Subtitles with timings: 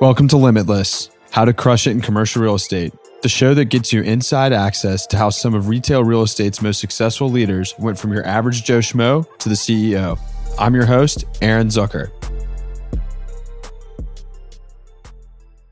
[0.00, 3.92] Welcome to Limitless How to Crush It in Commercial Real Estate, the show that gets
[3.92, 8.12] you inside access to how some of retail real estate's most successful leaders went from
[8.12, 10.16] your average Joe Schmo to the CEO.
[10.56, 12.12] I'm your host, Aaron Zucker.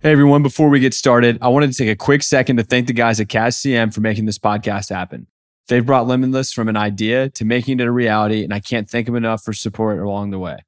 [0.01, 2.89] Hey everyone, before we get started, I wanted to take a quick second to thank
[2.89, 5.29] the guys at CAS-CM for making this podcast happen.
[5.69, 9.07] They've brought Limitless from an idea to making it a reality, and I can't thank
[9.07, 10.59] them enough for support along the way.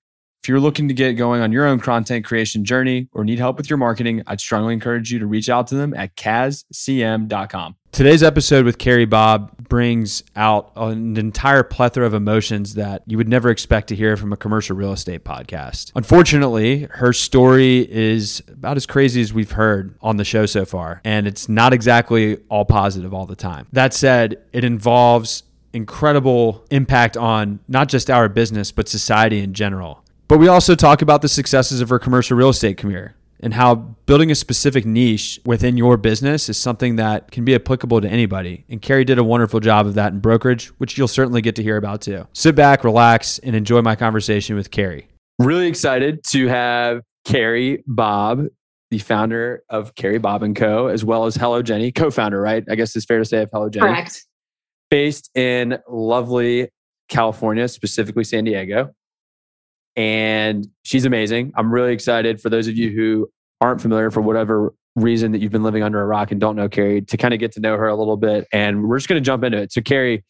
[0.49, 3.59] If you're looking to get going on your own content creation journey or need help
[3.59, 7.77] with your marketing, I'd strongly encourage you to reach out to them at cascm.com.
[7.93, 13.29] Today's episode with Carrie Bob brings out an entire plethora of emotions that you would
[13.29, 15.93] never expect to hear from a commercial real estate podcast.
[15.95, 21.03] Unfortunately, her story is about as crazy as we've heard on the show so far,
[21.05, 23.67] and it's not exactly all positive all the time.
[23.73, 25.43] That said, it involves
[25.75, 30.03] incredible impact on not just our business, but society in general.
[30.29, 33.75] But we also talk about the successes of her commercial real estate career and how
[33.75, 38.67] building a specific niche within your business is something that can be applicable to anybody.
[38.69, 41.63] And Carrie did a wonderful job of that in brokerage, which you'll certainly get to
[41.63, 42.27] hear about too.
[42.35, 45.09] Sit back, relax, and enjoy my conversation with Carrie.
[45.39, 48.49] Really excited to have Carrie Bob,
[48.91, 52.65] the founder of Carrie Bob and Co., as well as Hello Jenny, co-founder, right?
[52.69, 53.87] I guess it's fair to say of Hello Jenny.
[53.87, 54.27] Correct.
[54.91, 56.69] Based in lovely
[57.09, 58.95] California, specifically San Diego
[59.99, 61.53] and she's amazing.
[61.57, 63.29] I'm really excited for those of you who
[63.61, 66.69] aren't familiar for whatever reason that you've been living under a rock and don't know
[66.69, 68.47] Carrie to kind of get to know her a little bit.
[68.53, 69.73] And we're just going to jump into it.
[69.73, 70.25] So, Carrie,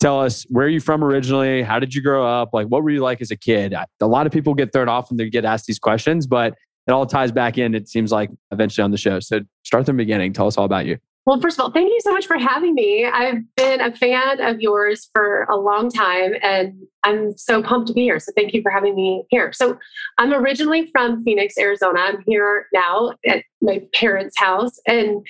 [0.00, 1.62] tell us where are you from originally?
[1.62, 2.50] How did you grow up?
[2.52, 3.72] Like, what were you like as a kid?
[3.72, 6.54] A lot of people get thrown off when they get asked these questions, but
[6.88, 9.20] it all ties back in, it seems like, eventually on the show.
[9.20, 10.32] So, start from the beginning.
[10.32, 10.98] Tell us all about you.
[11.26, 13.06] Well, first of all, thank you so much for having me.
[13.06, 17.94] I've been a fan of yours for a long time and I'm so pumped to
[17.94, 18.20] be here.
[18.20, 19.50] So thank you for having me here.
[19.52, 19.78] So
[20.18, 22.00] I'm originally from Phoenix, Arizona.
[22.00, 25.26] I'm here now at my parents' house and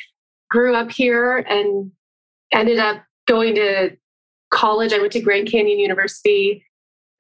[0.50, 1.92] grew up here and
[2.52, 3.96] ended up going to
[4.50, 4.92] college.
[4.92, 6.64] I went to Grand Canyon University.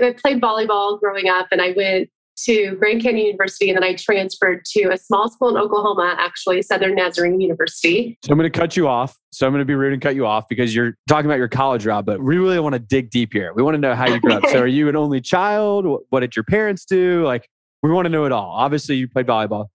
[0.00, 3.94] I played volleyball growing up and I went to Grand Canyon University, and then I
[3.94, 8.18] transferred to a small school in Oklahoma, actually, Southern Nazarene University.
[8.24, 9.16] So I'm going to cut you off.
[9.32, 11.48] So I'm going to be rude and cut you off because you're talking about your
[11.48, 13.52] college route, but we really want to dig deep here.
[13.54, 14.46] We want to know how you grew up.
[14.46, 15.86] So are you an only child?
[16.10, 17.24] What did your parents do?
[17.24, 17.48] Like,
[17.82, 18.50] we want to know it all.
[18.50, 19.66] Obviously, you played volleyball.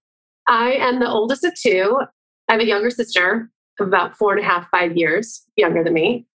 [0.47, 1.99] I am the oldest of two.
[2.47, 5.93] I have a younger sister of about four and a half, five years younger than
[5.93, 6.25] me.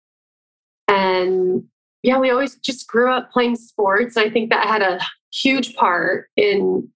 [0.87, 1.63] And
[2.03, 4.15] yeah, we always just grew up playing sports.
[4.15, 4.99] I think that had a
[5.35, 6.89] huge part in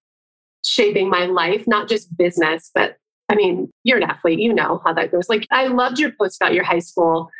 [0.64, 2.96] shaping my life, not just business, but
[3.28, 5.28] I mean, you're an athlete, you know how that goes.
[5.28, 7.30] Like, I loved your post about your high school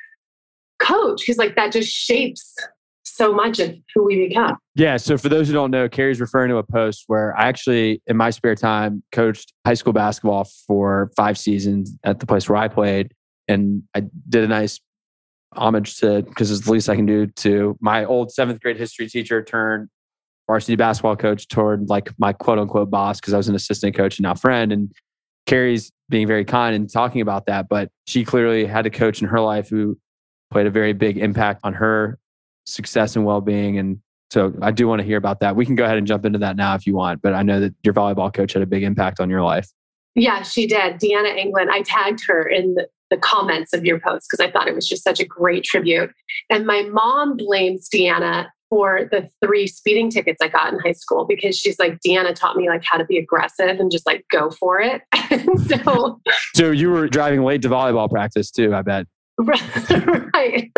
[0.78, 2.54] coach because, like, that just shapes
[3.02, 4.56] so much of who we become.
[4.76, 4.96] Yeah.
[4.98, 8.16] So, for those who don't know, Carrie's referring to a post where I actually, in
[8.16, 12.68] my spare time, coached high school basketball for five seasons at the place where I
[12.68, 13.12] played.
[13.48, 14.78] And I did a nice
[15.54, 19.08] homage to, because it's the least I can do, to my old seventh grade history
[19.08, 19.88] teacher turned
[20.50, 24.18] varsity basketball coach toward like my quote unquote boss because I was an assistant coach
[24.18, 24.72] and now friend.
[24.72, 24.92] And
[25.46, 29.28] Carrie's being very kind and talking about that, but she clearly had a coach in
[29.28, 29.96] her life who
[30.50, 32.18] played a very big impact on her
[32.66, 33.78] success and well being.
[33.78, 34.00] And
[34.32, 35.54] so I do want to hear about that.
[35.54, 37.60] We can go ahead and jump into that now if you want, but I know
[37.60, 39.68] that your volleyball coach had a big impact on your life.
[40.16, 40.94] Yeah, she did.
[40.94, 41.70] Deanna England.
[41.70, 44.88] I tagged her in the, the comments of your post because I thought it was
[44.88, 46.10] just such a great tribute.
[46.50, 51.26] And my mom blames Deanna for the three speeding tickets I got in high school
[51.26, 54.50] because she's like, Deanna taught me like how to be aggressive and just like go
[54.50, 55.02] for it.
[55.84, 56.20] so,
[56.54, 59.06] so you were driving late to volleyball practice too, I bet.
[60.34, 60.70] right.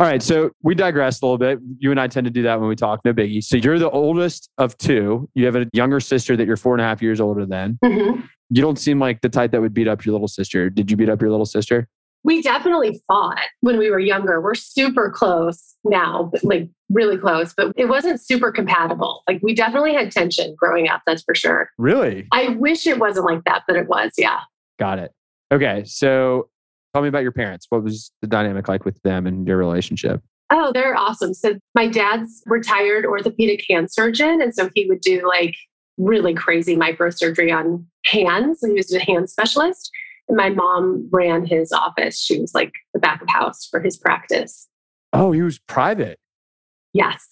[0.00, 0.22] All right.
[0.22, 1.58] So we digress a little bit.
[1.78, 3.00] You and I tend to do that when we talk.
[3.04, 3.42] No biggie.
[3.42, 5.28] So you're the oldest of two.
[5.34, 7.78] You have a younger sister that you're four and a half years older than.
[7.84, 8.20] Mm-hmm.
[8.50, 10.70] You don't seem like the type that would beat up your little sister.
[10.70, 11.86] Did you beat up your little sister?
[12.22, 14.40] We definitely fought when we were younger.
[14.40, 19.22] We're super close now, but like really close, but it wasn't super compatible.
[19.26, 21.70] Like we definitely had tension growing up, that's for sure.
[21.78, 22.26] Really?
[22.32, 24.40] I wish it wasn't like that, but it was, yeah.
[24.78, 25.12] Got it.
[25.52, 25.82] Okay.
[25.84, 26.48] So
[26.92, 27.66] tell me about your parents.
[27.70, 30.22] What was the dynamic like with them and your relationship?
[30.52, 31.32] Oh, they're awesome.
[31.32, 34.42] So my dad's retired orthopedic hand surgeon.
[34.42, 35.54] And so he would do like
[35.96, 38.60] really crazy microsurgery on hands.
[38.64, 39.90] He was a hand specialist
[40.30, 42.18] my mom ran his office.
[42.20, 44.68] She was like the back of house for his practice.
[45.12, 46.18] Oh, he was private.
[46.92, 47.26] Yes.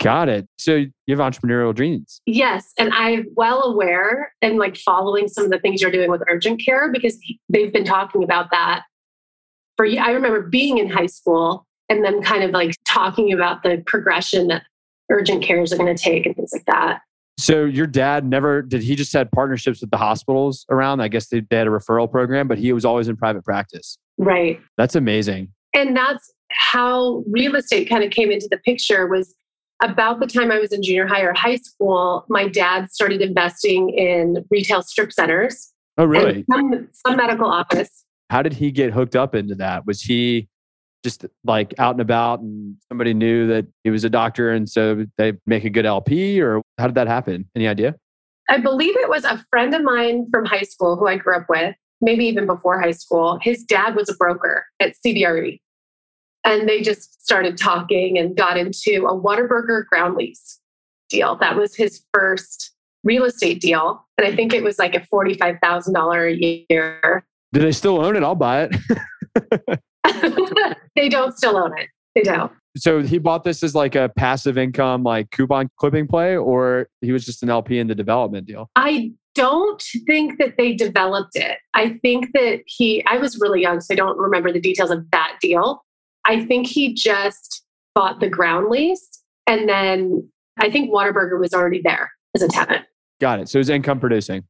[0.00, 0.46] Got it.
[0.58, 2.22] So you have entrepreneurial dreams.
[2.24, 2.72] Yes.
[2.78, 6.64] And I'm well aware and like following some of the things you're doing with urgent
[6.64, 7.18] care because
[7.48, 8.84] they've been talking about that
[9.76, 13.82] for I remember being in high school and then kind of like talking about the
[13.86, 14.64] progression that
[15.10, 17.00] urgent cares are going to take and things like that.
[17.40, 21.00] So your dad never did he just had partnerships with the hospitals around?
[21.00, 23.98] I guess they, they had a referral program, but he was always in private practice.
[24.18, 24.60] Right.
[24.76, 25.52] That's amazing.
[25.74, 29.34] And that's how real estate kind of came into the picture was
[29.82, 33.88] about the time I was in junior high or high school, my dad started investing
[33.90, 35.72] in retail strip centers.
[35.96, 36.44] Oh, really?
[36.50, 38.04] Some, some medical office.
[38.28, 39.86] How did he get hooked up into that?
[39.86, 40.48] Was he
[41.02, 45.06] just like out and about and somebody knew that he was a doctor and so
[45.16, 47.48] they make a good LP or how did that happen?
[47.54, 47.94] Any idea?
[48.48, 51.46] I believe it was a friend of mine from high school who I grew up
[51.48, 53.38] with, maybe even before high school.
[53.40, 55.60] His dad was a broker at CBRE.
[56.44, 60.58] And they just started talking and got into a Whataburger ground lease
[61.08, 61.36] deal.
[61.36, 62.72] That was his first
[63.04, 64.04] real estate deal.
[64.18, 67.24] And I think it was like a $45,000 a year.
[67.52, 68.22] Do they still own it?
[68.22, 69.80] I'll buy it.
[70.96, 71.88] they don't still own it.
[72.14, 72.52] They don't.
[72.76, 77.12] So he bought this as like a passive income, like coupon clipping play, or he
[77.12, 78.70] was just an LP in the development deal?
[78.76, 81.58] I don't think that they developed it.
[81.74, 85.08] I think that he, I was really young, so I don't remember the details of
[85.10, 85.84] that deal.
[86.24, 87.64] I think he just
[87.94, 92.84] bought the ground lease and then I think Whataburger was already there as a tenant.
[93.20, 93.48] Got it.
[93.48, 94.44] So it's income producing.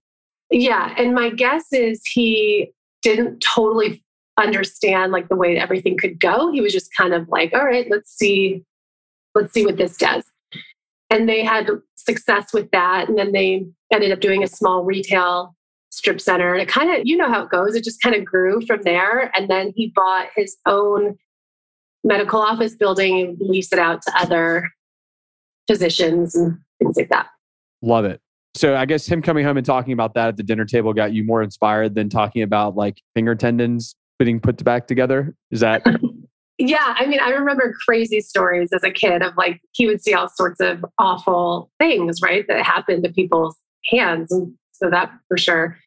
[0.50, 0.94] Yeah.
[0.98, 2.72] And my guess is he
[3.02, 4.02] didn't totally
[4.40, 6.52] understand like the way everything could go.
[6.52, 8.64] He was just kind of like, all right, let's see,
[9.34, 10.24] let's see what this does.
[11.10, 13.08] And they had success with that.
[13.08, 15.54] And then they ended up doing a small retail
[15.90, 16.52] strip center.
[16.52, 17.74] And it kind of, you know how it goes.
[17.74, 19.30] It just kind of grew from there.
[19.36, 21.18] And then he bought his own
[22.04, 24.70] medical office building and lease it out to other
[25.66, 27.26] physicians and things like that.
[27.82, 28.20] Love it.
[28.54, 31.12] So I guess him coming home and talking about that at the dinner table got
[31.12, 35.34] you more inspired than talking about like finger tendons being put back together.
[35.50, 35.82] Is that?
[36.58, 36.94] yeah.
[36.98, 40.28] I mean, I remember crazy stories as a kid of like he would see all
[40.28, 43.56] sorts of awful things, right, that happened to people's
[43.90, 44.30] hands.
[44.30, 45.78] And so that for sure.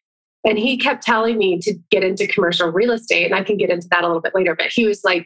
[0.46, 3.24] And he kept telling me to get into commercial real estate.
[3.24, 4.54] And I can get into that a little bit later.
[4.54, 5.24] But he was like,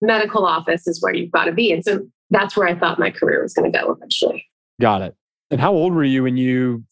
[0.00, 1.72] medical office is where you've got to be.
[1.72, 2.00] And so
[2.30, 4.44] that's where I thought my career was going to go eventually.
[4.80, 5.14] Got it.
[5.50, 6.84] And how old were you when you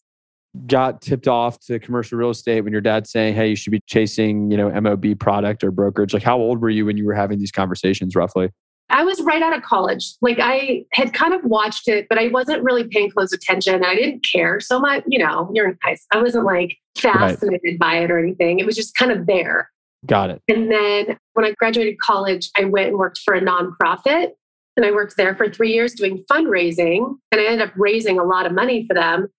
[0.67, 3.81] got tipped off to commercial real estate when your dad's saying, "Hey, you should be
[3.87, 6.13] chasing, you know, MOB product or brokerage"?
[6.13, 8.49] Like how old were you when you were having these conversations roughly?
[8.89, 10.13] I was right out of college.
[10.21, 13.83] Like I had kind of watched it, but I wasn't really paying close attention.
[13.83, 15.03] I didn't care so much.
[15.07, 16.19] You know, you're in high school.
[16.19, 17.79] I wasn't like fascinated right.
[17.79, 18.59] by it or anything.
[18.59, 19.71] It was just kind of there.
[20.05, 20.41] Got it.
[20.47, 24.31] And then when I graduated college, I went and worked for a nonprofit.
[24.77, 27.15] And I worked there for three years doing fundraising.
[27.31, 29.29] And I ended up raising a lot of money for them.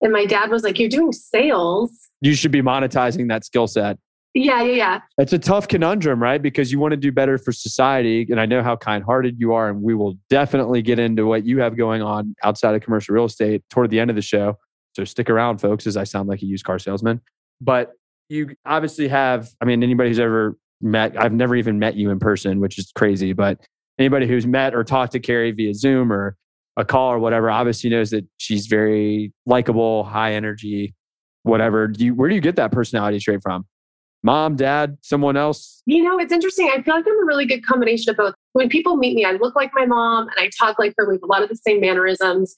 [0.00, 2.08] And my dad was like, You're doing sales.
[2.20, 3.98] You should be monetizing that skill set.
[4.34, 5.00] Yeah, yeah, yeah.
[5.16, 6.40] It's a tough conundrum, right?
[6.40, 8.26] Because you want to do better for society.
[8.30, 9.68] And I know how kind hearted you are.
[9.68, 13.24] And we will definitely get into what you have going on outside of commercial real
[13.24, 14.56] estate toward the end of the show.
[14.94, 17.20] So stick around, folks, as I sound like a used car salesman.
[17.60, 17.92] But
[18.28, 22.18] you obviously have, I mean, anybody who's ever met, I've never even met you in
[22.18, 23.60] person, which is crazy, but
[23.98, 26.36] anybody who's met or talked to Carrie via Zoom or
[26.78, 30.94] a call or whatever obviously knows that she's very likable, high energy,
[31.42, 31.88] whatever.
[31.88, 33.66] Do you, where do you get that personality trait from?
[34.22, 35.82] Mom, dad, someone else?
[35.86, 36.70] You know, it's interesting.
[36.72, 38.34] I feel like I'm a really good combination of both.
[38.52, 41.08] When people meet me, I look like my mom and I talk like her.
[41.08, 42.56] We have a lot of the same mannerisms.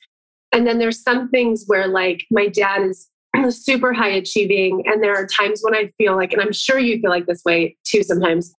[0.52, 3.08] And then there's some things where, like, my dad is
[3.50, 4.82] super high achieving.
[4.86, 7.42] And there are times when I feel like, and I'm sure you feel like this
[7.44, 8.54] way too sometimes,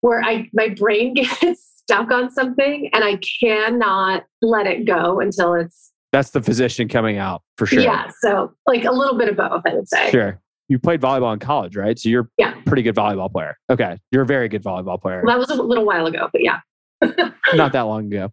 [0.00, 5.54] where I my brain gets stuck on something and I cannot let it go until
[5.54, 7.80] it's that's the physician coming out for sure.
[7.80, 8.10] Yeah.
[8.20, 10.10] So like a little bit of both, I would say.
[10.10, 10.40] Sure.
[10.68, 11.98] You played volleyball in college, right?
[11.98, 12.54] So you're yeah.
[12.66, 13.56] pretty good volleyball player.
[13.70, 13.98] Okay.
[14.10, 15.22] You're a very good volleyball player.
[15.24, 16.60] Well, that was a little while ago, but yeah.
[17.54, 18.30] Not that long ago.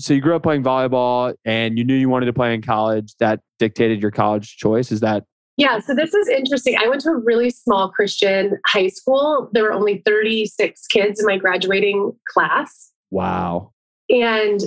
[0.00, 3.14] So you grew up playing volleyball and you knew you wanted to play in college.
[3.20, 4.92] That dictated your college choice.
[4.92, 5.24] Is that?
[5.62, 5.78] Yeah.
[5.78, 6.76] So this is interesting.
[6.76, 9.48] I went to a really small Christian high school.
[9.52, 12.90] There were only 36 kids in my graduating class.
[13.12, 13.70] Wow.
[14.10, 14.60] And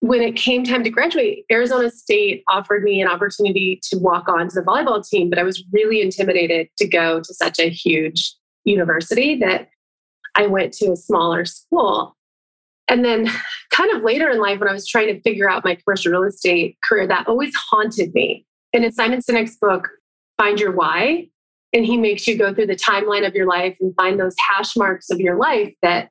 [0.00, 4.48] when it came time to graduate, Arizona State offered me an opportunity to walk on
[4.48, 8.34] to the volleyball team, but I was really intimidated to go to such a huge
[8.64, 9.68] university that
[10.34, 12.16] I went to a smaller school.
[12.88, 13.30] And then,
[13.70, 16.22] kind of later in life, when I was trying to figure out my commercial real
[16.22, 18.46] estate career, that always haunted me.
[18.72, 19.88] And in Simon Sinek's book,
[20.38, 21.28] Find Your Why,
[21.72, 24.76] and he makes you go through the timeline of your life and find those hash
[24.76, 26.10] marks of your life that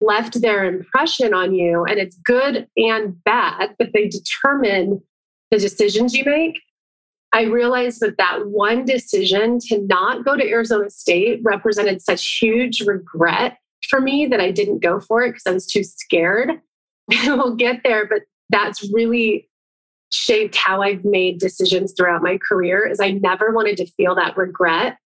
[0.00, 1.84] left their impression on you.
[1.84, 5.00] And it's good and bad, but they determine
[5.50, 6.60] the decisions you make.
[7.32, 12.80] I realized that that one decision to not go to Arizona State represented such huge
[12.80, 13.58] regret
[13.88, 16.52] for me that I didn't go for it because I was too scared.
[17.26, 19.48] we'll get there, but that's really
[20.10, 24.36] shaped how I've made decisions throughout my career is I never wanted to feel that
[24.36, 24.98] regret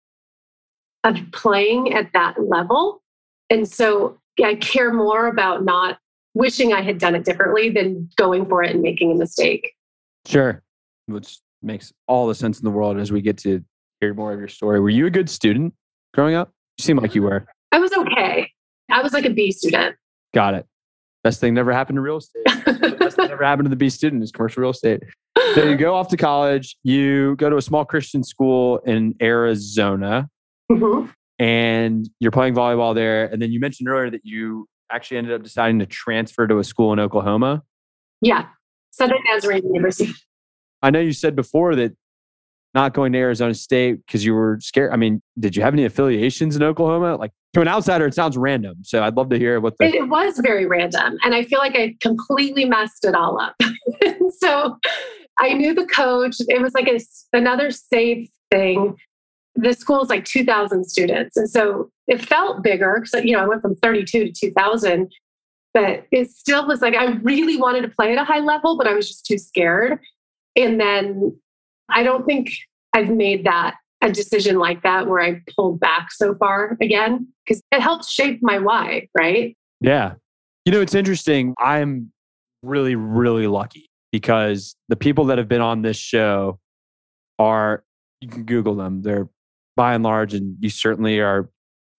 [1.04, 3.02] of playing at that level.
[3.48, 5.98] And so I care more about not
[6.34, 9.72] wishing I had done it differently than going for it and making a mistake.
[10.26, 10.62] Sure.
[11.06, 13.64] Which makes all the sense in the world as we get to
[14.00, 14.80] hear more of your story.
[14.80, 15.74] Were you a good student
[16.14, 16.52] growing up?
[16.78, 17.46] You seem like you were.
[17.72, 18.50] I was okay.
[18.90, 19.96] I was like a B student.
[20.34, 20.66] Got it.
[21.22, 22.44] Best thing never happened to real estate.
[22.98, 25.02] best thing never happened to the B student is commercial real estate.
[25.54, 30.28] So you go off to college, you go to a small Christian school in Arizona,
[30.70, 31.10] mm-hmm.
[31.38, 33.24] and you're playing volleyball there.
[33.24, 36.64] And then you mentioned earlier that you actually ended up deciding to transfer to a
[36.64, 37.62] school in Oklahoma.
[38.20, 38.46] Yeah,
[38.90, 40.12] Southern Nazarene University.
[40.82, 41.96] I know you said before that
[42.74, 44.92] not going to Arizona State because you were scared.
[44.92, 47.16] I mean, did you have any affiliations in Oklahoma?
[47.16, 48.78] Like to an outsider, it sounds random.
[48.82, 49.86] So I'd love to hear what the.
[49.86, 51.18] It was very random.
[51.24, 53.56] And I feel like I completely messed it all up.
[54.38, 54.78] so
[55.38, 56.36] I knew the coach.
[56.40, 57.00] It was like a,
[57.32, 58.96] another safe thing.
[59.56, 61.36] The school is like 2,000 students.
[61.36, 63.02] And so it felt bigger.
[63.04, 65.10] So, you know, I went from 32 to 2,000,
[65.74, 68.86] but it still was like I really wanted to play at a high level, but
[68.86, 69.98] I was just too scared.
[70.56, 71.36] And then
[71.88, 72.50] I don't think
[72.92, 77.62] I've made that a decision like that where I pulled back so far again because
[77.70, 79.56] it helped shape my why, right?
[79.80, 80.14] Yeah.
[80.64, 81.54] You know, it's interesting.
[81.58, 82.12] I'm
[82.62, 86.58] really, really lucky because the people that have been on this show
[87.38, 87.84] are,
[88.20, 89.02] you can Google them.
[89.02, 89.28] They're
[89.76, 91.48] by and large, and you certainly are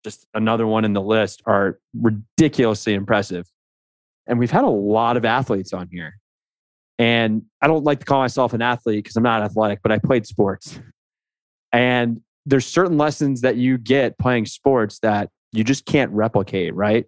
[0.03, 3.48] just another one in the list, are ridiculously impressive.
[4.27, 6.13] And we've had a lot of athletes on here.
[7.00, 9.98] And I don't like to call myself an athlete because I'm not athletic, but I
[9.98, 10.79] played sports.
[11.71, 17.05] And there's certain lessons that you get playing sports that you just can't replicate, right?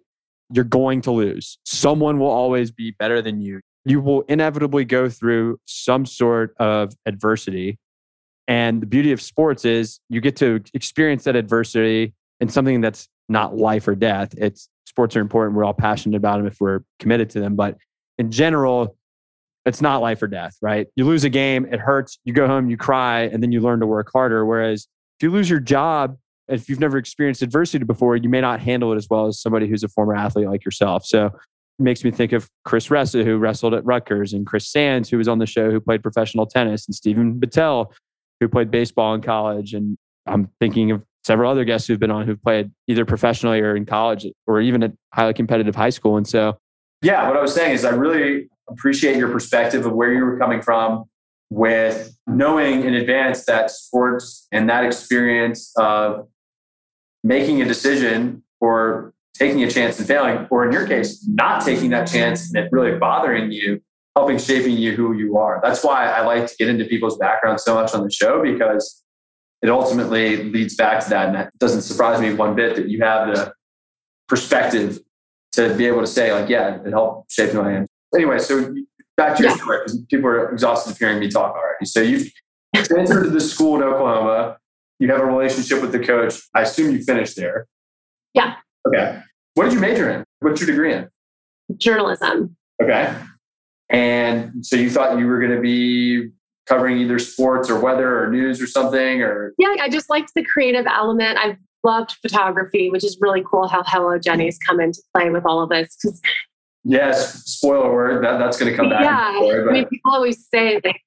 [0.52, 1.58] You're going to lose.
[1.64, 3.60] Someone will always be better than you.
[3.84, 7.78] You will inevitably go through some sort of adversity.
[8.46, 13.08] And the beauty of sports is you get to experience that adversity in something that's
[13.28, 14.34] not life or death.
[14.36, 15.56] It's sports are important.
[15.56, 17.56] We're all passionate about them if we're committed to them.
[17.56, 17.78] But
[18.18, 18.96] in general,
[19.66, 20.86] it's not life or death, right?
[20.96, 23.80] You lose a game, it hurts, you go home, you cry, and then you learn
[23.80, 24.44] to work harder.
[24.44, 24.86] Whereas
[25.18, 26.18] if you lose your job,
[26.48, 29.66] if you've never experienced adversity before, you may not handle it as well as somebody
[29.66, 31.06] who's a former athlete like yourself.
[31.06, 31.32] So it
[31.82, 35.28] makes me think of Chris Ressa, who wrestled at Rutgers, and Chris Sands, who was
[35.28, 37.90] on the show, who played professional tennis, and Stephen Battelle,
[38.40, 39.72] who played baseball in college.
[39.72, 43.74] And I'm thinking of several other guests who've been on who've played either professionally or
[43.74, 46.18] in college or even at highly competitive high school.
[46.18, 46.58] And so,
[47.00, 50.38] yeah, what I was saying is I really appreciate your perspective of where you were
[50.38, 51.04] coming from
[51.50, 56.26] with knowing in advance that sports and that experience of
[57.22, 61.90] making a decision or taking a chance and failing, or in your case, not taking
[61.90, 63.80] that chance and it really bothering you,
[64.16, 65.60] helping shaping you who you are.
[65.62, 69.02] That's why I like to get into people's backgrounds so much on the show because
[69.60, 71.26] it ultimately leads back to that.
[71.26, 73.52] And that doesn't surprise me one bit that you have the
[74.28, 75.00] perspective
[75.52, 78.74] to be able to say, like, yeah, it helped shape who I am anyway, so
[79.16, 79.56] back to your yeah.
[79.56, 81.86] story because people are exhausted of hearing me talk already.
[81.86, 82.30] So you've
[82.74, 84.58] transferred to this school in Oklahoma.
[84.98, 86.40] You have a relationship with the coach.
[86.54, 87.66] I assume you finished there.
[88.32, 88.56] Yeah.
[88.86, 89.20] Okay.
[89.54, 90.24] What did you major in?
[90.40, 91.08] What's your degree in?
[91.76, 92.56] Journalism.
[92.82, 93.14] Okay.
[93.90, 96.30] And so you thought you were going to be
[96.66, 100.44] covering either sports or weather or news or something or yeah i just liked the
[100.44, 105.28] creative element i've loved photography which is really cool how hello jenny's come into play
[105.28, 106.20] with all of this because
[106.84, 108.24] Yes, spoiler word.
[108.24, 109.02] That, that's going to come back.
[109.02, 111.00] Yeah, I mean, people always say like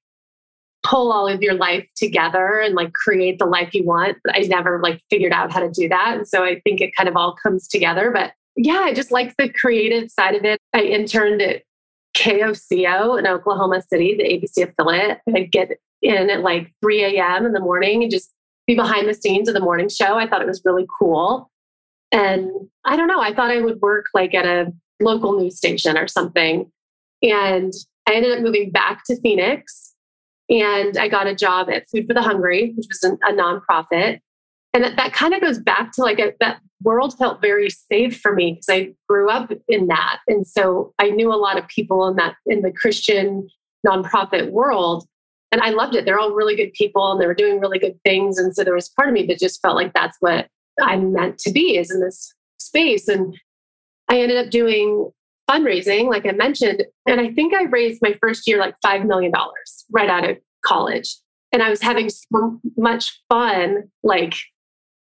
[0.82, 4.18] pull all of your life together and like create the life you want.
[4.24, 6.94] But I never like figured out how to do that, and so I think it
[6.96, 8.10] kind of all comes together.
[8.12, 10.58] But yeah, I just like the creative side of it.
[10.74, 11.62] I interned at
[12.16, 15.20] KOCO in Oklahoma City, the ABC affiliate.
[15.34, 17.46] I'd get in at like 3 a.m.
[17.46, 18.32] in the morning and just
[18.66, 20.16] be behind the scenes of the morning show.
[20.16, 21.50] I thought it was really cool.
[22.10, 22.50] And
[22.84, 26.08] I don't know, I thought I would work like at a local news station or
[26.08, 26.70] something.
[27.22, 27.72] And
[28.08, 29.94] I ended up moving back to Phoenix
[30.48, 34.20] and I got a job at Food for the Hungry, which was a, a nonprofit.
[34.74, 38.18] And that, that kind of goes back to like a, that world felt very safe
[38.20, 40.20] for me because I grew up in that.
[40.26, 43.48] And so I knew a lot of people in that, in the Christian
[43.86, 45.06] nonprofit world.
[45.50, 46.04] And I loved it.
[46.04, 48.38] They're all really good people and they were doing really good things.
[48.38, 50.48] And so there was part of me that just felt like that's what
[50.80, 53.08] I'm meant to be is in this space.
[53.08, 53.36] And
[54.08, 55.10] I ended up doing
[55.48, 56.84] fundraising, like I mentioned.
[57.06, 59.32] And I think I raised my first year like $5 million
[59.90, 61.16] right out of college.
[61.52, 63.84] And I was having so much fun.
[64.02, 64.34] Like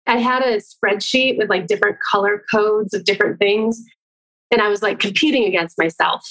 [0.08, 3.84] I had a spreadsheet with like different color codes of different things.
[4.52, 6.26] And I was like competing against myself.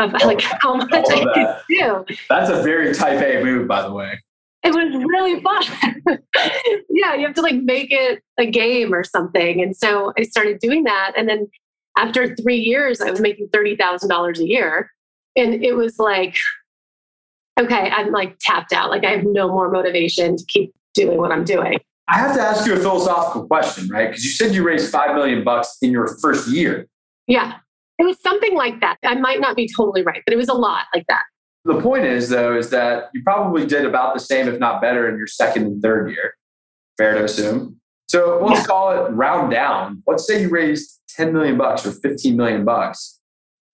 [0.00, 2.04] of oh, like how much I could do.
[2.28, 4.20] That's a very type A move, by the way.
[4.64, 6.20] It was really fun.
[6.88, 9.60] yeah, you have to like make it a game or something.
[9.60, 11.12] And so I started doing that.
[11.16, 11.48] And then
[11.96, 14.90] after three years, I was making $30,000 a year.
[15.36, 16.36] And it was like,
[17.60, 18.90] okay, I'm like tapped out.
[18.90, 21.78] Like I have no more motivation to keep doing what I'm doing.
[22.08, 24.08] I have to ask you a philosophical question, right?
[24.08, 26.86] Because you said you raised five million bucks in your first year.
[27.26, 27.54] Yeah.
[27.98, 28.96] It was something like that.
[29.04, 31.22] I might not be totally right, but it was a lot like that.
[31.64, 35.08] The point is, though, is that you probably did about the same, if not better,
[35.08, 36.34] in your second and third year.
[36.98, 37.80] Fair to assume.
[38.12, 40.02] So let's call it round down.
[40.06, 43.18] Let's say you raised 10 million bucks or 15 million bucks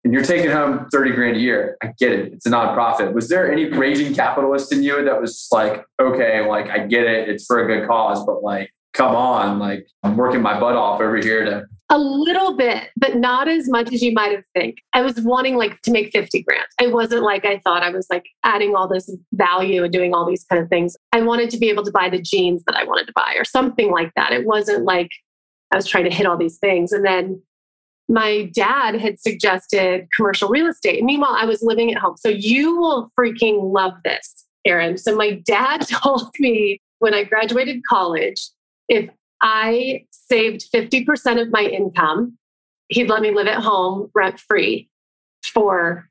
[0.04, 1.78] and you're taking home 30 grand a year.
[1.82, 2.34] I get it.
[2.34, 3.14] It's a nonprofit.
[3.14, 7.30] Was there any raging capitalist in you that was like, okay, like I get it.
[7.30, 11.00] It's for a good cause, but like, come on, like I'm working my butt off
[11.00, 14.78] over here to a little bit, but not as much as you might have think.
[14.92, 16.66] I was wanting like to make 50 grand.
[16.80, 20.26] It wasn't like I thought I was like adding all this value and doing all
[20.26, 20.96] these kind of things.
[21.12, 23.44] I wanted to be able to buy the jeans that I wanted to buy or
[23.44, 24.32] something like that.
[24.32, 25.10] It wasn't like
[25.72, 26.90] I was trying to hit all these things.
[26.90, 27.40] And then
[28.08, 31.02] my dad had suggested commercial real estate.
[31.04, 32.16] Meanwhile, I was living at home.
[32.16, 34.98] So you will freaking love this, Aaron.
[34.98, 38.48] So my dad told me when I graduated college,
[38.88, 39.08] if
[39.42, 42.38] I saved 50% of my income.
[42.88, 44.88] He'd let me live at home rent free
[45.44, 46.08] for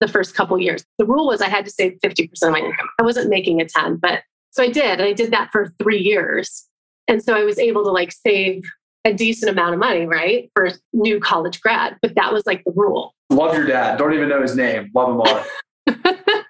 [0.00, 0.84] the first couple years.
[0.98, 2.88] The rule was I had to save 50% of my income.
[2.98, 5.00] I wasn't making a 10, but so I did.
[5.00, 6.68] And I did that for three years.
[7.08, 8.62] And so I was able to like save
[9.04, 10.50] a decent amount of money, right?
[10.54, 11.96] For a new college grad.
[12.02, 13.14] But that was like the rule.
[13.30, 13.98] Love your dad.
[13.98, 14.90] Don't even know his name.
[14.94, 15.44] Love him all.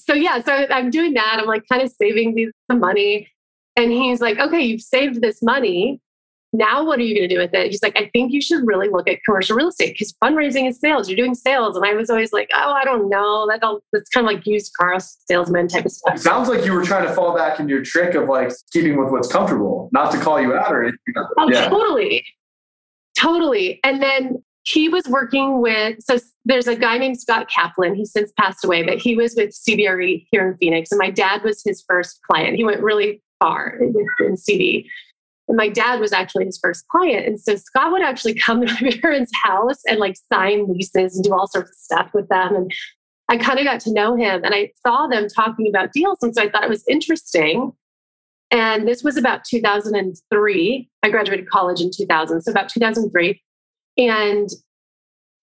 [0.00, 1.38] so yeah, so I'm doing that.
[1.40, 3.28] I'm like kind of saving these the money.
[3.80, 6.00] And he's like, okay, you've saved this money.
[6.52, 7.70] Now what are you going to do with it?
[7.70, 10.80] He's like, I think you should really look at commercial real estate because fundraising is
[10.80, 11.08] sales.
[11.08, 11.76] You're doing sales.
[11.76, 13.46] And I was always like, oh, I don't know.
[13.48, 13.60] That
[13.92, 16.16] that's kind of like used car salesman type of stuff.
[16.16, 18.98] It sounds like you were trying to fall back into your trick of like keeping
[18.98, 20.98] with what's comfortable, not to call you out or anything.
[21.38, 21.68] Oh, yeah.
[21.68, 22.24] totally.
[23.16, 23.78] Totally.
[23.84, 27.94] And then he was working with so there's a guy named Scott Kaplan.
[27.94, 30.90] He's since passed away, but he was with CBRE here in Phoenix.
[30.90, 32.56] And my dad was his first client.
[32.56, 34.86] He went really far in CB.
[35.48, 37.26] And my dad was actually his first client.
[37.26, 41.24] And so Scott would actually come to my parents' house and like sign leases and
[41.24, 42.54] do all sorts of stuff with them.
[42.54, 42.72] And
[43.28, 46.18] I kind of got to know him and I saw them talking about deals.
[46.22, 47.72] And so I thought it was interesting.
[48.52, 50.90] And this was about 2003.
[51.02, 53.40] I graduated college in 2000, so about 2003.
[53.98, 54.48] And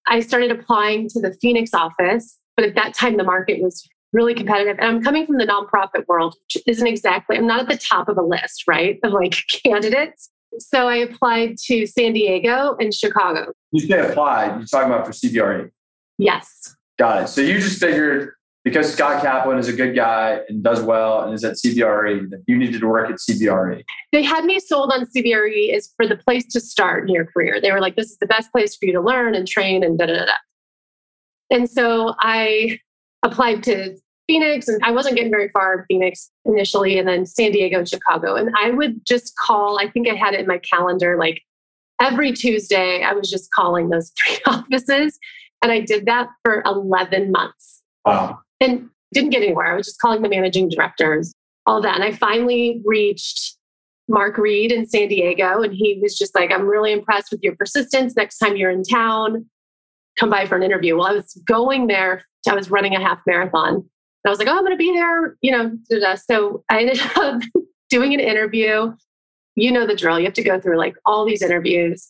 [0.08, 2.38] I started applying to the Phoenix office.
[2.56, 4.78] But at that time, the market was really competitive.
[4.80, 8.10] And I'm coming from the nonprofit world, which isn't exactly, I'm not at the top
[8.10, 10.30] of a list, right, of like candidates.
[10.60, 13.52] So I applied to San Diego and Chicago.
[13.72, 15.70] You say applied, you're talking about for CBRE?
[16.18, 16.76] Yes.
[16.98, 17.28] Got it.
[17.28, 18.32] So you just figured
[18.64, 22.44] because Scott Kaplan is a good guy and does well and is at CBRE, that
[22.48, 23.82] you needed to work at CBRE.
[24.12, 27.62] They had me sold on CBRE as for the place to start in your career.
[27.62, 29.98] They were like, this is the best place for you to learn and train and
[29.98, 30.32] da da da.
[31.50, 32.80] And so I
[33.28, 37.52] applied to Phoenix and I wasn't getting very far in Phoenix initially, and then San
[37.52, 38.36] Diego and Chicago.
[38.36, 41.42] And I would just call, I think I had it in my calendar like
[42.02, 45.18] every Tuesday, I was just calling those three offices.
[45.62, 47.82] And I did that for 11 months.
[48.06, 48.40] Wow.
[48.62, 49.74] And didn't get anywhere.
[49.74, 51.34] I was just calling the managing directors,
[51.66, 51.96] all that.
[51.96, 53.56] And I finally reached
[54.08, 55.62] Mark Reed in San Diego.
[55.62, 58.16] And he was just like, I'm really impressed with your persistence.
[58.16, 59.46] Next time you're in town,
[60.18, 60.98] come by for an interview.
[60.98, 63.74] Well, I was going there I was running a half marathon.
[63.76, 63.84] And
[64.26, 65.72] I was like, oh, I'm going to be there, you know.
[65.90, 66.16] Da-da.
[66.16, 67.42] So I ended up
[67.90, 68.94] doing an interview.
[69.56, 70.20] You know the drill.
[70.20, 72.08] You have to go through like all these interviews.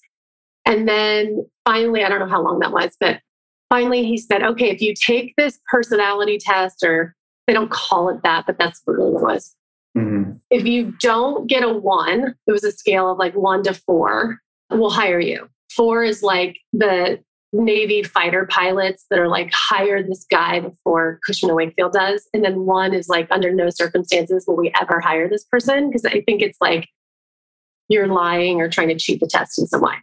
[0.65, 3.22] And then finally, I don't know how long that was, but
[3.70, 7.15] finally he said, okay, if you take this personality test, or
[7.46, 9.56] they don't call it that, but that's what it was.
[9.98, 10.34] Mm-hmm.
[10.52, 14.39] If you don't get a one, it was a scale of like one to four,
[14.70, 15.48] we'll hire you.
[15.74, 17.20] Four is like the
[17.54, 22.28] Navy fighter pilots that are like, hire this guy before Cushman and Wakefield does.
[22.34, 25.90] And then one is like, under no circumstances will we ever hire this person.
[25.90, 26.90] Because I think it's like
[27.90, 29.96] you're lying or trying to cheat the test in some way.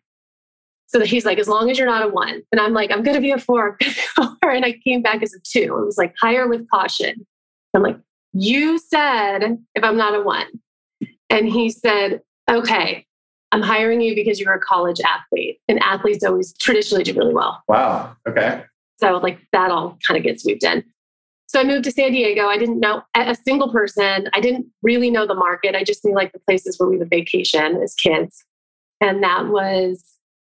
[0.87, 2.43] So he's like, as long as you're not a one.
[2.53, 3.77] And I'm like, I'm going to be a four.
[4.43, 5.77] and I came back as a two.
[5.79, 7.27] It was like, hire with caution.
[7.75, 7.99] I'm like,
[8.33, 10.47] you said if I'm not a one.
[11.31, 13.07] And he said, okay,
[13.55, 17.63] I'm hiring you because you're a college athlete, and athletes always traditionally do really well.
[17.69, 18.17] Wow.
[18.29, 18.65] Okay.
[18.99, 20.83] So, like, that all kind of gets moved in.
[21.47, 22.47] So, I moved to San Diego.
[22.49, 24.29] I didn't know a single person.
[24.35, 25.77] I didn't really know the market.
[25.77, 28.45] I just knew like the places where we would vacation as kids.
[29.01, 30.05] And that was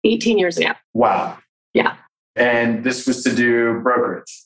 [0.05, 0.71] 18 years ago.
[0.93, 1.37] Wow.
[1.73, 1.97] Yeah.
[2.37, 4.43] And this was to do brokerage.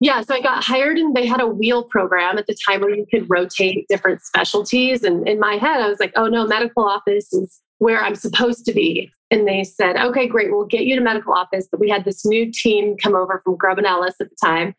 [0.00, 2.94] Yeah, so I got hired and they had a wheel program at the time where
[2.94, 5.02] you could rotate different specialties.
[5.02, 8.64] And in my head, I was like, oh no, medical office is where I'm supposed
[8.66, 9.10] to be.
[9.30, 11.66] And they said, okay, great, we'll get you to medical office.
[11.70, 14.74] But we had this new team come over from Grubb and Ellis at the time,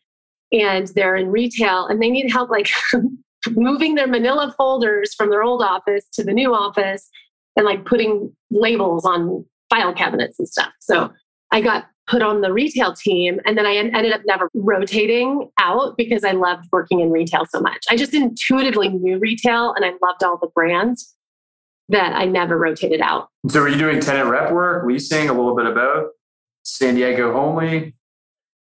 [0.53, 2.69] and they're in retail and they need help like
[3.51, 7.09] moving their manila folders from their old office to the new office
[7.55, 10.71] and like putting labels on file cabinets and stuff.
[10.79, 11.11] So
[11.51, 13.39] I got put on the retail team.
[13.45, 17.59] And then I ended up never rotating out because I loved working in retail so
[17.59, 17.85] much.
[17.89, 21.15] I just intuitively knew retail and I loved all the brands
[21.89, 23.29] that I never rotated out.
[23.47, 26.11] So, were you doing tenant rep work, leasing, a little bit of both?
[26.63, 27.93] San Diego only?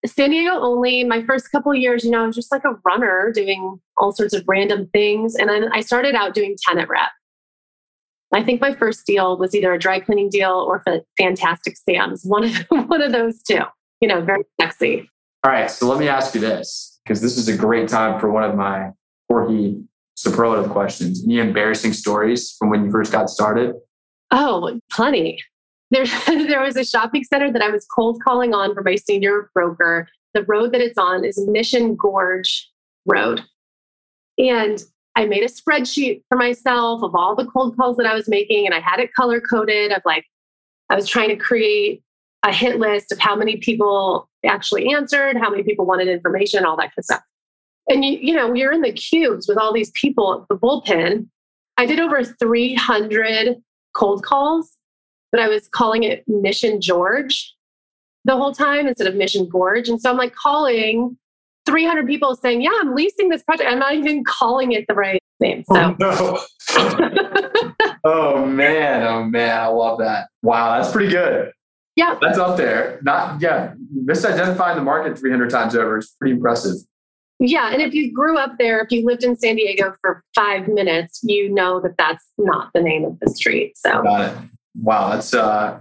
[0.07, 1.05] San Diego only.
[1.05, 4.33] My first couple years, you know, I was just like a runner doing all sorts
[4.35, 5.35] of random things.
[5.35, 7.11] And then I started out doing tenant rep.
[8.33, 12.25] I think my first deal was either a dry cleaning deal or for Fantastic Sam's,
[12.25, 12.57] one of
[12.89, 13.61] one of those two.
[14.01, 15.11] You know, very sexy.
[15.45, 18.31] All right, so let me ask you this because this is a great time for
[18.31, 18.91] one of my
[19.29, 19.83] quirky
[20.15, 21.25] superlative questions.
[21.25, 23.75] Any embarrassing stories from when you first got started?
[24.31, 25.39] Oh, plenty.
[25.91, 29.51] There, there was a shopping center that I was cold calling on for my senior
[29.55, 30.09] broker.
[30.35, 32.69] The road that it's on is Mission Gorge
[33.07, 33.43] Road.
[34.39, 34.83] And
[35.19, 38.67] I made a spreadsheet for myself of all the cold calls that I was making,
[38.67, 40.25] and I had it color coded of like,
[40.91, 42.05] I was trying to create
[42.45, 46.77] a hit list of how many people actually answered, how many people wanted information, all
[46.77, 47.23] that kind of stuff.
[47.89, 51.27] And you, you know, you're in the cubes with all these people at the bullpen.
[51.79, 53.57] I did over 300
[53.97, 54.73] cold calls,
[55.33, 57.57] but I was calling it Mission George
[58.25, 59.89] the whole time instead of Mission Gorge.
[59.89, 61.19] And so I'm like calling
[61.69, 63.71] 300 people saying, Yeah, I'm leasing this project.
[63.71, 65.65] I'm not even calling it the right name.
[65.71, 65.97] So.
[66.01, 67.73] Oh, no.
[68.05, 69.07] oh man.
[69.07, 69.61] Oh man.
[69.61, 70.29] I love that.
[70.43, 70.79] Wow.
[70.79, 71.53] That's pretty good.
[71.97, 72.19] Yeah.
[72.21, 73.01] That's up there.
[73.03, 73.75] Not, yeah.
[73.95, 76.77] Misidentifying the market 300 times over is pretty impressive.
[77.41, 77.71] Yeah.
[77.73, 81.21] And if you grew up there, if you lived in San Diego for five minutes,
[81.23, 83.77] you know that that's not the name of the street.
[83.77, 84.39] So, got it.
[84.77, 85.11] Wow.
[85.11, 85.81] That's, uh,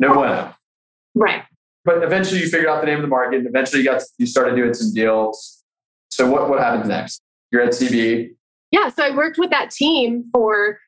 [0.00, 0.54] no bueno.
[1.14, 1.42] Right
[1.88, 4.26] but eventually you figured out the name of the market and eventually you got you
[4.26, 5.64] started doing some deals.
[6.10, 7.22] So what what happens next?
[7.50, 8.28] You're at cb
[8.70, 10.78] yeah so i worked with that team for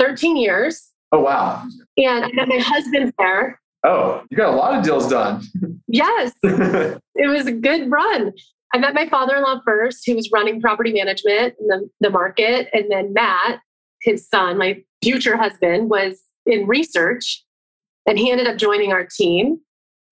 [0.00, 0.90] 13 years.
[1.12, 1.64] Oh wow.
[1.96, 3.60] And i met my husband there.
[3.84, 5.42] Oh you got a lot of deals done.
[5.86, 6.32] Yes.
[7.14, 8.32] It was a good run.
[8.74, 12.90] I met my father-in-law first who was running property management in the, the market and
[12.90, 13.60] then matt
[14.00, 17.44] his son my future husband was in research
[18.06, 19.60] and he ended up joining our team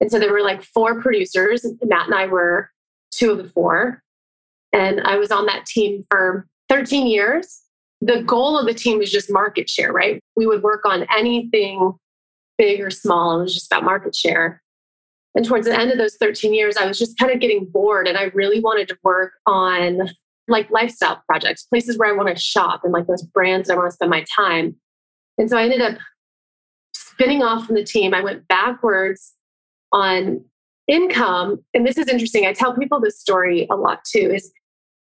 [0.01, 1.65] and so there were like four producers.
[1.83, 2.71] Matt and I were
[3.11, 4.03] two of the four.
[4.73, 7.63] And I was on that team for 13 years.
[8.01, 10.23] The goal of the team was just market share, right?
[10.37, 11.93] We would work on anything
[12.57, 13.39] big or small.
[13.39, 14.63] It was just about market share.
[15.35, 18.09] And towards the end of those 13 years, I was just kind of getting bored
[18.09, 20.11] and I really wanted to work on
[20.49, 23.77] like lifestyle projects, places where I want to shop and like those brands that I
[23.77, 24.77] want to spend my time.
[25.39, 25.99] And so I ended up
[26.95, 28.15] spinning off from the team.
[28.15, 29.35] I went backwards
[29.93, 30.45] on
[30.89, 32.47] income, and this is interesting.
[32.47, 34.53] I tell people this story a lot too, is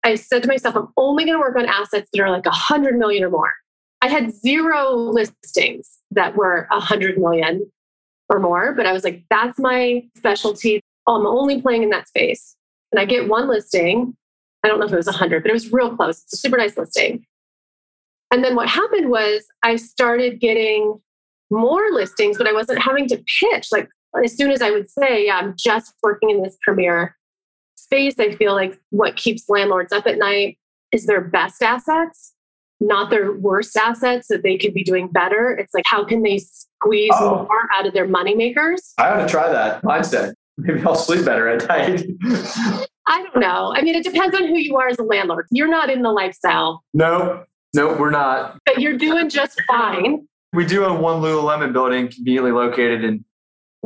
[0.05, 2.51] I said to myself, I'm only going to work on assets that are like a
[2.51, 3.53] hundred million or more.
[4.03, 7.71] I had zero listings that were a hundred million
[8.29, 10.81] or more, but I was like, that's my specialty.
[11.07, 12.57] I'm only playing in that space.
[12.93, 14.17] And I get one listing.
[14.63, 16.23] I don't know if it was a hundred, but it was real close.
[16.23, 17.25] It's a super nice listing.
[18.31, 21.01] And then what happened was I started getting
[21.51, 23.69] more listings, but I wasn't having to pitch.
[23.71, 23.89] Like
[24.25, 27.17] as soon as I would say, yeah, I'm just working in this premier
[27.77, 30.59] space, I feel like what keeps landlords up at night
[30.93, 32.35] is their best assets,
[32.81, 35.51] not their worst assets that they could be doing better.
[35.51, 37.47] It's like, how can they squeeze oh.
[37.49, 38.93] more out of their moneymakers?
[38.99, 40.35] I ought to try that mindset.
[40.59, 42.07] Maybe I'll sleep better at night.
[43.09, 43.73] I don't know.
[43.77, 45.47] I mean, it depends on who you are as a landlord.
[45.51, 46.83] You're not in the lifestyle.
[46.93, 48.59] No, no, we're not.
[48.65, 50.27] But you're doing just fine.
[50.55, 53.26] We do own one Lululemon building conveniently located in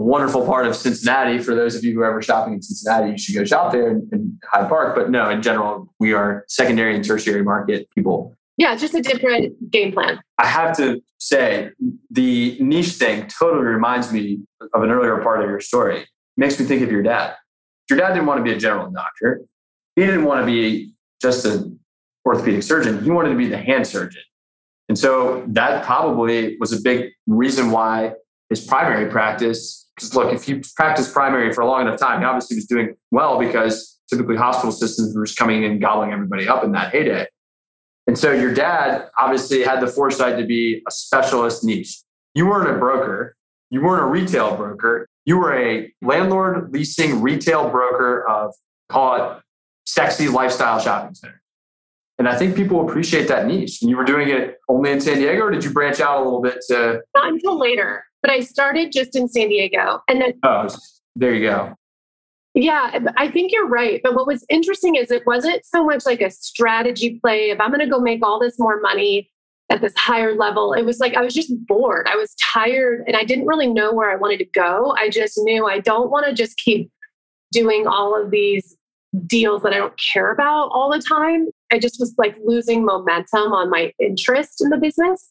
[0.00, 1.38] wonderful part of Cincinnati.
[1.38, 3.90] For those of you who are ever shopping in Cincinnati, you should go shop there
[3.90, 4.96] in, in Hyde Park.
[4.96, 8.36] But no, in general, we are secondary and tertiary market people.
[8.56, 10.20] Yeah, just a different game plan.
[10.38, 11.70] I have to say,
[12.10, 14.40] the niche thing totally reminds me
[14.74, 16.00] of an earlier part of your story.
[16.00, 17.36] It makes me think of your dad.
[17.88, 19.42] Your dad didn't want to be a general doctor.
[19.96, 21.80] He didn't want to be just an
[22.26, 23.02] orthopedic surgeon.
[23.02, 24.22] He wanted to be the hand surgeon.
[24.88, 28.12] And so that probably was a big reason why
[28.50, 32.24] his primary practice because look, if you practice primary for a long enough time, he
[32.24, 36.48] obviously was doing well because typically hospital systems were just coming in and gobbling everybody
[36.48, 37.26] up in that heyday.
[38.06, 42.00] And so your dad obviously had the foresight to be a specialist niche.
[42.34, 43.36] You weren't a broker,
[43.70, 48.54] you weren't a retail broker, you were a landlord leasing retail broker of
[48.88, 49.42] call it
[49.86, 51.40] sexy lifestyle shopping center.
[52.18, 53.80] And I think people appreciate that niche.
[53.80, 56.24] And you were doing it only in San Diego, or did you branch out a
[56.24, 57.00] little bit to?
[57.14, 60.02] Not until later, but I started just in San Diego.
[60.08, 60.34] And then.
[60.42, 60.68] Oh,
[61.16, 61.74] there you go.
[62.54, 64.00] Yeah, I think you're right.
[64.02, 67.50] But what was interesting is it wasn't so much like a strategy play.
[67.50, 69.30] of I'm going to go make all this more money
[69.70, 72.08] at this higher level, it was like I was just bored.
[72.08, 74.94] I was tired and I didn't really know where I wanted to go.
[74.98, 76.90] I just knew I don't want to just keep
[77.52, 78.76] doing all of these
[79.26, 81.48] deals that I don't care about all the time.
[81.72, 85.30] I just was like losing momentum on my interest in the business.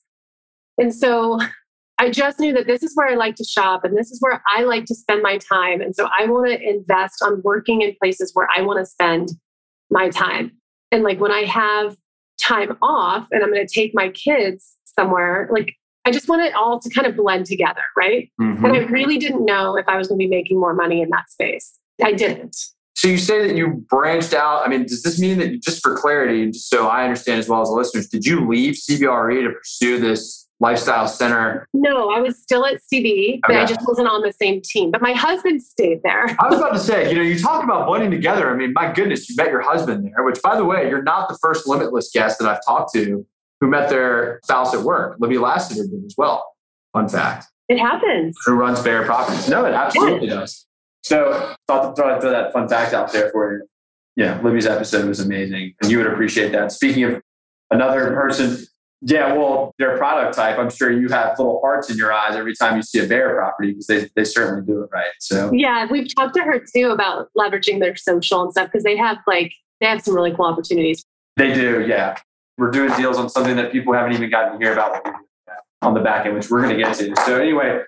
[0.77, 1.39] And so
[1.99, 4.41] I just knew that this is where I like to shop and this is where
[4.55, 5.81] I like to spend my time.
[5.81, 9.31] And so I want to invest on working in places where I want to spend
[9.91, 10.53] my time.
[10.93, 11.97] And like when I have
[12.41, 16.53] time off and I'm going to take my kids somewhere, like I just want it
[16.53, 18.31] all to kind of blend together, right?
[18.39, 18.65] Mm-hmm.
[18.65, 21.09] And I really didn't know if I was going to be making more money in
[21.09, 21.77] that space.
[22.01, 22.55] I didn't.
[22.95, 24.65] So you say that you branched out.
[24.65, 27.61] I mean, does this mean that just for clarity, just so I understand as well
[27.61, 31.67] as the listeners, did you leave CBRE to pursue this lifestyle center?
[31.73, 33.61] No, I was still at CB, but okay.
[33.61, 34.91] I just wasn't on the same team.
[34.91, 36.25] But my husband stayed there.
[36.39, 38.49] I was about to say, you know, you talk about blending together.
[38.49, 41.29] I mean, my goodness, you met your husband there, which by the way, you're not
[41.29, 43.25] the first limitless guest that I've talked to
[43.61, 45.17] who met their spouse at work.
[45.19, 46.45] Libby Lassiter did as well.
[46.93, 47.47] Fun fact.
[47.67, 48.37] It happens.
[48.45, 49.49] Who runs Bear Properties?
[49.49, 50.35] No, it absolutely yeah.
[50.35, 50.65] does.
[51.03, 53.67] So thought to throw, throw that fun fact out there for you.
[54.15, 56.71] Yeah, Libby's episode was amazing, and you would appreciate that.
[56.71, 57.21] Speaking of
[57.71, 58.65] another person,
[59.01, 62.53] yeah, well, their product type, I'm sure you have little hearts in your eyes every
[62.53, 65.11] time you see a bear property because they, they certainly do it right.
[65.19, 68.97] So yeah, we've talked to her too about leveraging their social and stuff because they
[68.97, 71.05] have like they have some really cool opportunities.
[71.37, 72.17] They do, yeah.
[72.57, 75.05] We're doing deals on something that people haven't even gotten to hear about
[75.81, 77.15] on the back end, which we're going to get to.
[77.25, 77.81] So anyway,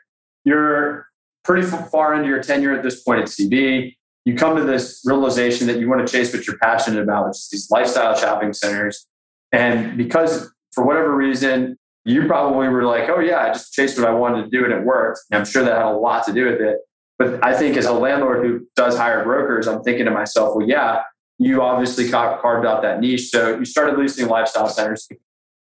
[0.45, 1.07] you're
[1.43, 3.95] pretty far into your tenure at this point at CB.
[4.23, 7.37] You come to this realization that you want to chase what you're passionate about, which
[7.37, 9.07] is these lifestyle shopping centers.
[9.51, 14.07] And because for whatever reason, you probably were like, oh, yeah, I just chased what
[14.07, 15.19] I wanted to do and it worked.
[15.29, 16.77] And I'm sure that had a lot to do with it.
[17.19, 20.67] But I think as a landlord who does hire brokers, I'm thinking to myself, well,
[20.67, 21.03] yeah,
[21.37, 23.29] you obviously carved out that niche.
[23.29, 25.07] So you started leasing lifestyle centers.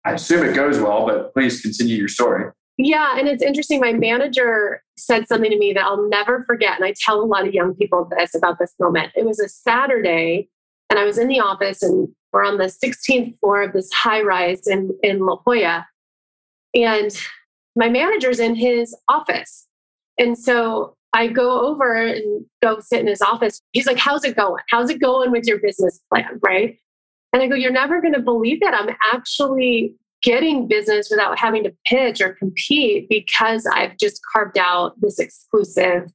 [0.05, 2.51] I assume it goes well, but please continue your story.
[2.77, 3.79] Yeah, and it's interesting.
[3.79, 6.75] My manager said something to me that I'll never forget.
[6.75, 9.11] And I tell a lot of young people this about this moment.
[9.15, 10.49] It was a Saturday,
[10.89, 14.21] and I was in the office, and we're on the 16th floor of this high
[14.21, 15.85] rise in, in La Jolla.
[16.73, 17.15] And
[17.75, 19.67] my manager's in his office.
[20.17, 23.61] And so I go over and go sit in his office.
[23.71, 24.63] He's like, How's it going?
[24.69, 26.39] How's it going with your business plan?
[26.41, 26.77] Right.
[27.31, 28.73] And I go, You're never going to believe that.
[28.73, 34.99] I'm actually getting business without having to pitch or compete because I've just carved out
[35.01, 36.11] this exclusive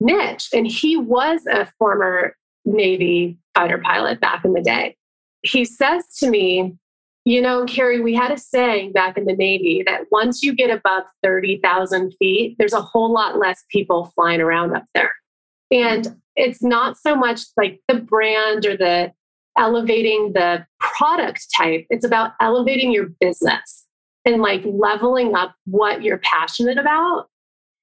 [0.00, 0.48] niche.
[0.54, 4.96] And he was a former Navy fighter pilot back in the day.
[5.46, 6.76] He says to me,
[7.24, 10.70] You know, Carrie, we had a saying back in the Navy that once you get
[10.70, 15.12] above 30,000 feet, there's a whole lot less people flying around up there.
[15.70, 19.12] And it's not so much like the brand or the
[19.58, 23.86] elevating the product type, it's about elevating your business
[24.24, 27.28] and like leveling up what you're passionate about.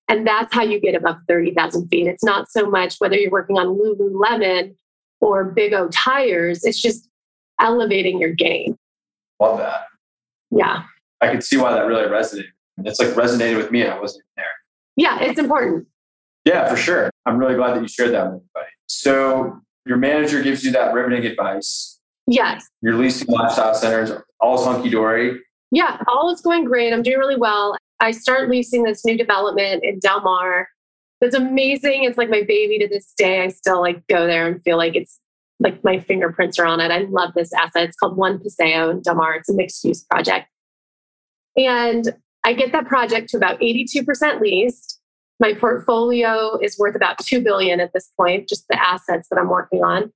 [0.10, 2.08] And that's how you get above 30,000 feet.
[2.08, 4.76] It's not so much whether you're working on Lululemon
[5.22, 7.10] or Big O tires, it's just
[7.60, 8.78] elevating your game.
[9.40, 9.86] Love that.
[10.52, 10.84] Yeah.
[11.22, 12.46] I could see why that really resonated.
[12.86, 14.46] It's like resonated with me and I wasn't there.
[14.96, 15.88] Yeah, it's important.
[16.46, 17.10] Yeah, for sure.
[17.26, 18.72] I'm really glad that you shared that with everybody.
[18.88, 22.00] So your manager gives you that riveting advice.
[22.28, 22.66] Yes.
[22.82, 25.40] You're leasing lifestyle centers, all's hunky dory.
[25.72, 26.94] Yeah, all is going great.
[26.94, 27.76] I'm doing really well.
[28.00, 30.68] I start leasing this new development in Del Mar.
[31.22, 32.04] It's amazing.
[32.04, 33.44] It's like my baby to this day.
[33.44, 35.20] I still like go there and feel like it's
[35.60, 36.92] like my fingerprints are on it.
[36.92, 37.84] I love this asset.
[37.84, 39.36] It's called One Paseo in Del Mar.
[39.36, 40.48] It's a mixed use project.
[41.56, 42.14] And
[42.44, 45.00] I get that project to about 82% leased.
[45.40, 49.50] My portfolio is worth about 2 billion at this point, just the assets that I'm
[49.50, 50.12] working on.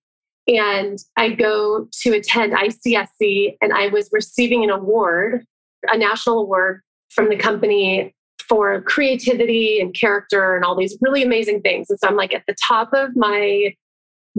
[0.48, 5.46] And I go to attend ICSC and I was receiving an award,
[5.92, 8.14] a national award from the company
[8.48, 11.90] for creativity and character and all these really amazing things.
[11.90, 13.76] And so I'm like at the top of my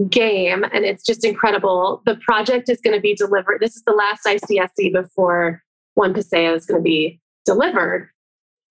[0.09, 2.01] game and it's just incredible.
[2.05, 3.59] The project is going to be delivered.
[3.59, 5.61] This is the last ICSC before
[5.95, 8.09] One Paseo is going to be delivered.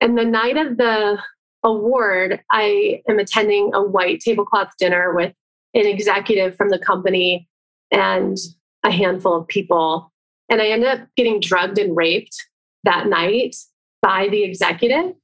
[0.00, 1.18] And the night of the
[1.64, 5.34] award, I am attending a white tablecloth dinner with
[5.74, 7.48] an executive from the company
[7.90, 8.36] and
[8.84, 10.12] a handful of people.
[10.48, 12.36] And I end up getting drugged and raped
[12.84, 13.56] that night
[14.00, 15.14] by the executive.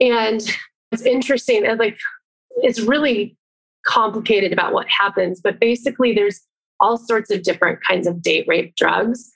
[0.00, 0.42] And
[0.92, 1.66] It's interesting.
[1.66, 1.98] And like,
[2.56, 3.35] it's really
[3.86, 6.40] complicated about what happens, but basically, there's
[6.80, 9.30] all sorts of different kinds of date rape drugs.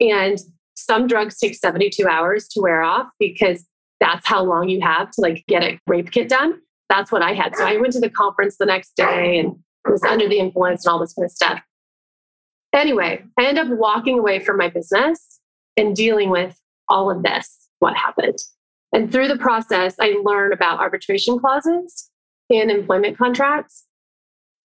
[0.00, 0.38] And
[0.74, 3.66] some drugs take 72 hours to wear off because
[4.00, 6.58] that's how long you have to like get a rape kit done.
[6.88, 7.54] That's what I had.
[7.54, 9.54] So I went to the conference the next day and
[9.86, 11.60] was under the influence and all this kind of stuff.
[12.72, 15.40] Anyway, I end up walking away from my business
[15.76, 18.38] and dealing with all of this, what happened.
[18.92, 22.09] And through the process, I learn about arbitration clauses
[22.50, 23.86] in employment contracts.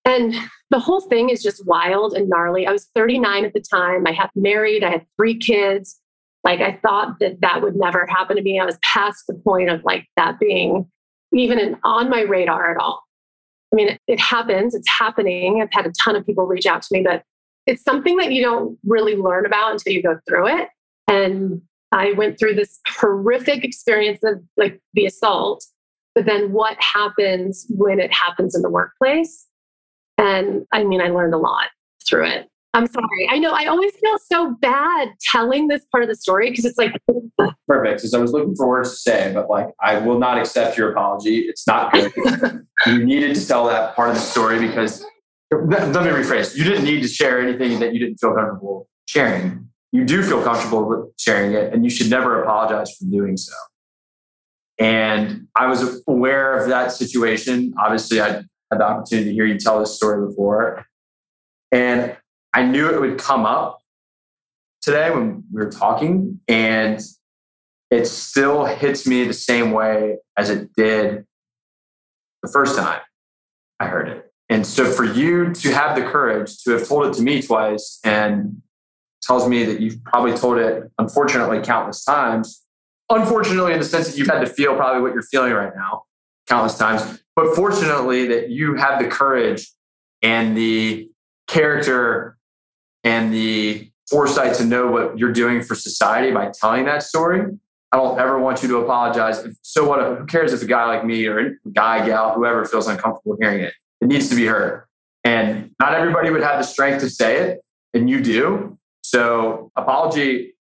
[0.04, 0.36] And
[0.70, 2.68] the whole thing is just wild and gnarly.
[2.68, 4.06] I was 39 at the time.
[4.06, 6.00] I had married, I had three kids.
[6.44, 8.60] Like I thought that that would never happen to me.
[8.60, 10.86] I was past the point of like that being
[11.34, 13.04] even in, on my radar at all.
[13.74, 15.62] I mean, it happens, it's happening.
[15.62, 17.24] I've had a ton of people reach out to me, but
[17.66, 20.70] it's something that you don't really learn about until you go through it.
[21.08, 25.66] And I went through this horrific experience of like the assault,
[26.16, 29.46] but then what happens when it happens in the workplace?
[30.18, 31.68] And I mean, I learned a lot
[32.08, 32.50] through it.
[32.74, 33.30] I'm sorry.
[33.30, 36.78] I know I always feel so bad telling this part of the story because it's
[36.78, 36.92] like
[37.68, 37.98] perfect.
[37.98, 40.92] Because I was looking for words to say, but like I will not accept your
[40.92, 41.40] apology.
[41.40, 42.12] It's not good.
[42.86, 45.06] you needed to tell that part of the story because
[45.52, 46.58] let me rephrase.
[46.58, 49.70] You didn't need to share anything that you didn't feel comfortable sharing.
[49.94, 53.54] You do feel comfortable with sharing it, and you should never apologize for doing so.
[54.78, 57.74] And I was aware of that situation.
[57.80, 60.86] Obviously, I had the opportunity to hear you tell this story before.
[61.72, 62.18] And
[62.54, 63.80] I knew it would come up
[64.82, 67.02] today when we were talking, and
[67.90, 71.26] it still hits me the same way as it did
[72.44, 73.02] the first time
[73.80, 74.32] I heard it.
[74.50, 78.00] And so for you to have the courage to have told it to me twice
[78.04, 78.62] and
[79.24, 82.65] tells me that you've probably told it, unfortunately, countless times.
[83.10, 86.04] Unfortunately, in the sense that you've had to feel probably what you're feeling right now,
[86.48, 87.22] countless times.
[87.36, 89.72] But fortunately, that you have the courage
[90.22, 91.10] and the
[91.48, 92.38] character
[93.04, 97.42] and the foresight to know what you're doing for society by telling that story.
[97.92, 99.48] I don't ever want you to apologize.
[99.62, 100.18] So what?
[100.18, 103.62] Who cares if a guy like me or a guy, gal, whoever feels uncomfortable hearing
[103.62, 103.74] it?
[104.02, 104.86] It needs to be heard.
[105.24, 107.62] And not everybody would have the strength to say it,
[107.94, 108.78] and you do.
[109.02, 110.55] So apology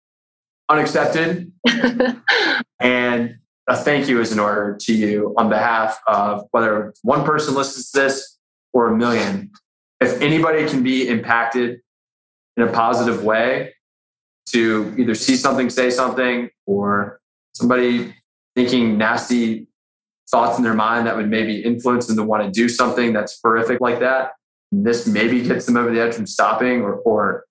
[0.68, 1.52] unaccepted.
[2.80, 3.36] and
[3.68, 7.90] a thank you is in order to you on behalf of whether one person listens
[7.90, 8.38] to this
[8.72, 9.50] or a million.
[10.00, 11.80] If anybody can be impacted
[12.56, 13.74] in a positive way
[14.48, 17.20] to either see something, say something, or
[17.54, 18.14] somebody
[18.56, 19.68] thinking nasty
[20.30, 23.38] thoughts in their mind that would maybe influence them to want to do something that's
[23.42, 24.32] horrific like that.
[24.72, 27.44] This maybe gets them over the edge from stopping or, or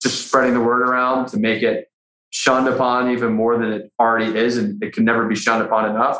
[0.00, 1.89] just spreading the word around to make it
[2.30, 4.56] shunned upon even more than it already is.
[4.56, 6.18] And it can never be shunned upon enough.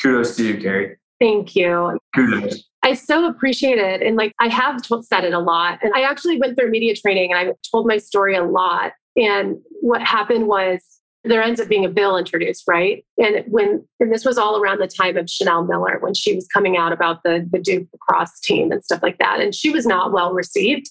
[0.00, 0.96] Kudos to you, Carrie.
[1.20, 1.98] Thank you.
[2.14, 2.64] Kudos.
[2.82, 4.02] I so appreciate it.
[4.02, 5.78] And like I have said it a lot.
[5.82, 8.92] And I actually went through media training and I told my story a lot.
[9.16, 10.82] And what happened was
[11.24, 13.04] there ends up being a bill introduced, right?
[13.18, 16.48] And when and this was all around the time of Chanel Miller when she was
[16.48, 19.40] coming out about the the Duke lacrosse team and stuff like that.
[19.40, 20.90] And she was not well received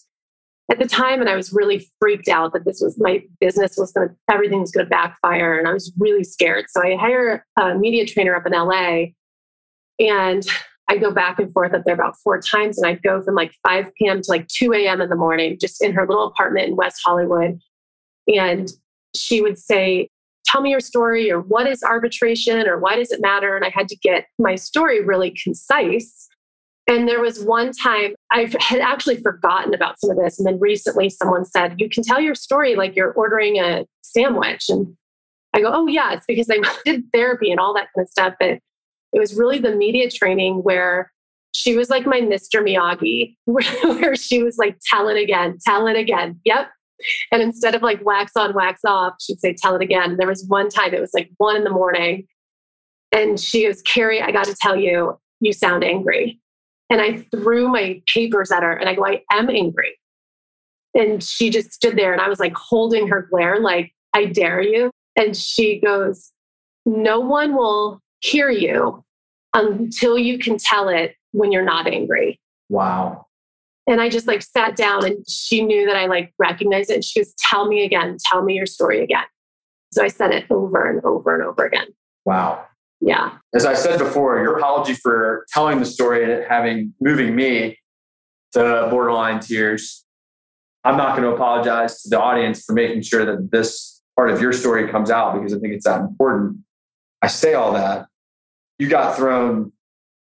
[0.72, 1.20] at the time.
[1.20, 4.72] And I was really freaked out that this was my business was gonna everything was
[4.72, 5.60] gonna backfire.
[5.60, 6.66] And I was really scared.
[6.70, 9.12] So I hire a media trainer up in LA
[10.00, 10.48] and
[10.92, 13.54] I go back and forth up there about four times, and I go from like
[13.66, 14.22] 5 p.m.
[14.22, 15.00] to like 2 a.m.
[15.00, 17.60] in the morning, just in her little apartment in West Hollywood.
[18.28, 18.70] And
[19.16, 20.10] she would say,
[20.44, 23.56] Tell me your story, or what is arbitration, or why does it matter?
[23.56, 26.28] And I had to get my story really concise.
[26.88, 30.40] And there was one time I had actually forgotten about some of this.
[30.40, 34.66] And then recently someone said, You can tell your story like you're ordering a sandwich.
[34.68, 34.96] And
[35.54, 38.34] I go, Oh, yeah, it's because I did therapy and all that kind of stuff.
[38.40, 38.60] But
[39.14, 41.12] it was really the media training where
[41.54, 42.62] she was like my Mr.
[42.62, 46.40] Miyagi, where she was like, tell it again, tell it again.
[46.46, 46.70] Yep.
[47.32, 50.12] And instead of like wax on, wax off, she'd say, tell it again.
[50.12, 52.28] And There was one time it was like one in the morning.
[53.12, 56.41] And she goes, Carrie, I got to tell you, you sound angry.
[56.92, 59.98] And I threw my papers at her and I go, I am angry.
[60.94, 64.62] And she just stood there and I was like holding her glare, like, I dare
[64.62, 64.92] you.
[65.16, 66.34] And she goes,
[66.86, 69.06] No one will hear you
[69.54, 72.42] until you can tell it when you're not angry.
[72.68, 73.28] Wow.
[73.88, 76.96] And I just like sat down and she knew that I like recognized it.
[76.96, 79.24] And she goes, Tell me again, tell me your story again.
[79.94, 81.88] So I said it over and over and over again.
[82.26, 82.66] Wow.
[83.02, 83.38] Yeah.
[83.54, 87.78] As I said before, your apology for telling the story and having moving me
[88.54, 90.06] to borderline tears.
[90.84, 94.42] I'm not going to apologize to the audience for making sure that this part of
[94.42, 96.58] your story comes out because I think it's that important.
[97.22, 98.08] I say all that
[98.82, 99.72] you got thrown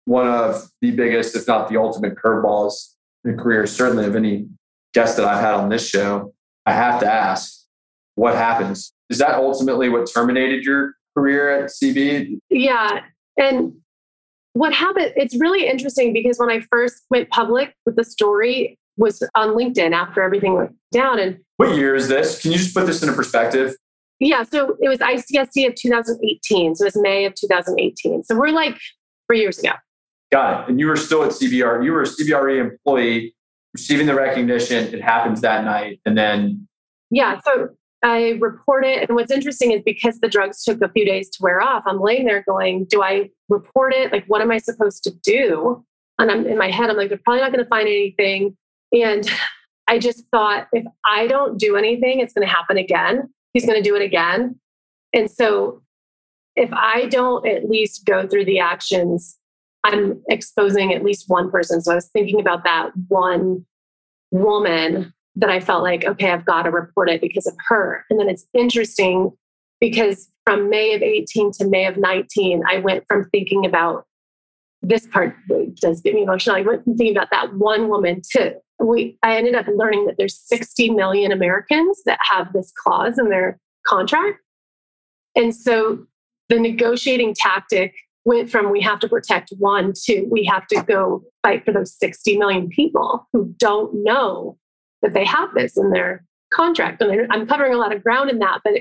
[0.05, 4.47] one of the biggest, if not the ultimate curveballs in career, certainly of any
[4.95, 6.33] guest that I've had on this show.
[6.65, 7.63] I have to ask,
[8.15, 8.91] what happens?
[9.11, 12.39] Is that ultimately what terminated your career at CB?
[12.49, 13.01] Yeah.
[13.37, 13.73] And
[14.53, 19.23] what happened, it's really interesting because when I first went public with the story was
[19.33, 21.19] on LinkedIn after everything went down.
[21.19, 22.41] And what year is this?
[22.41, 23.75] Can you just put this into perspective?
[24.19, 26.75] Yeah, so it was ICSC of 2018.
[26.75, 28.23] So it was May of 2018.
[28.23, 28.77] So we're like
[29.27, 29.71] three years ago.
[30.31, 30.69] Got it.
[30.69, 31.83] And you were still at CBR.
[31.83, 33.33] You were a CBRE employee
[33.73, 34.93] receiving the recognition.
[34.93, 36.01] It happens that night.
[36.05, 36.67] And then.
[37.09, 37.39] Yeah.
[37.45, 37.69] So
[38.03, 39.07] I report it.
[39.07, 41.99] And what's interesting is because the drugs took a few days to wear off, I'm
[41.99, 44.11] laying there going, do I report it?
[44.11, 45.83] Like, what am I supposed to do?
[46.17, 48.57] And I'm in my head, I'm like, they're probably not going to find anything.
[48.91, 49.29] And
[49.87, 53.33] I just thought, if I don't do anything, it's going to happen again.
[53.53, 54.59] He's going to do it again.
[55.13, 55.81] And so
[56.55, 59.37] if I don't at least go through the actions,
[59.83, 61.81] I'm exposing at least one person.
[61.81, 63.65] So I was thinking about that one
[64.31, 68.05] woman that I felt like, okay, I've got to report it because of her.
[68.09, 69.31] And then it's interesting
[69.79, 74.05] because from May of 18 to May of 19, I went from thinking about
[74.81, 75.35] this part
[75.75, 76.55] does get me emotional.
[76.55, 80.15] I went from thinking about that one woman to we I ended up learning that
[80.17, 84.37] there's 60 million Americans that have this clause in their contract.
[85.35, 86.05] And so
[86.47, 91.23] the negotiating tactic went from we have to protect one to we have to go
[91.43, 94.57] fight for those 60 million people who don't know
[95.01, 97.01] that they have this in their contract.
[97.01, 98.73] And I'm covering a lot of ground in that, but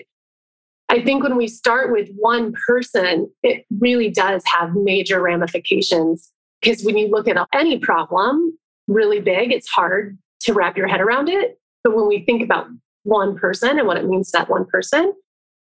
[0.88, 6.32] I think when we start with one person, it really does have major ramifications.
[6.60, 8.58] Because when you look at any problem
[8.88, 11.58] really big, it's hard to wrap your head around it.
[11.84, 12.66] But when we think about
[13.02, 15.12] one person and what it means to that one person,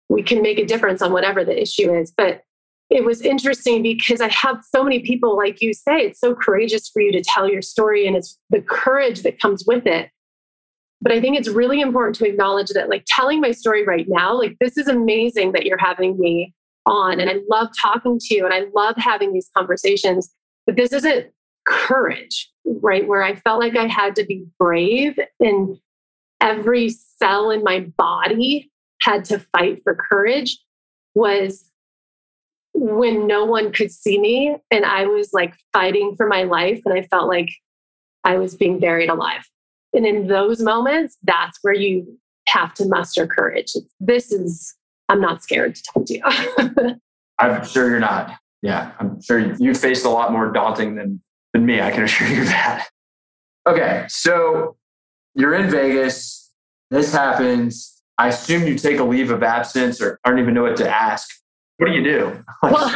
[0.09, 2.13] we can make a difference on whatever the issue is.
[2.15, 2.41] But
[2.91, 6.87] it was interesting because I have so many people, like you say, it's so courageous
[6.87, 10.11] for you to tell your story and it's the courage that comes with it.
[11.01, 14.37] But I think it's really important to acknowledge that, like, telling my story right now,
[14.37, 16.53] like, this is amazing that you're having me
[16.85, 17.19] on.
[17.19, 20.33] And I love talking to you and I love having these conversations.
[20.65, 21.27] But this isn't
[21.65, 23.07] courage, right?
[23.07, 25.77] Where I felt like I had to be brave and
[26.41, 28.71] every cell in my body
[29.01, 30.59] had to fight for courage
[31.13, 31.69] was
[32.73, 36.93] when no one could see me and I was like fighting for my life and
[36.93, 37.49] I felt like
[38.23, 39.47] I was being buried alive.
[39.95, 42.19] And in those moments, that's where you
[42.49, 43.73] have to muster courage.
[43.99, 44.75] This is,
[45.09, 46.95] I'm not scared to talk to you.
[47.39, 48.37] I'm sure you're not.
[48.61, 51.21] Yeah, I'm sure you faced a lot more daunting than,
[51.53, 51.81] than me.
[51.81, 52.87] I can assure you that.
[53.67, 54.75] Okay, so
[55.33, 56.51] you're in Vegas.
[56.91, 58.01] This happens.
[58.17, 60.89] I assume you take a leave of absence or I don't even know what to
[60.89, 61.29] ask.
[61.77, 62.43] What do you do?
[62.63, 62.93] well,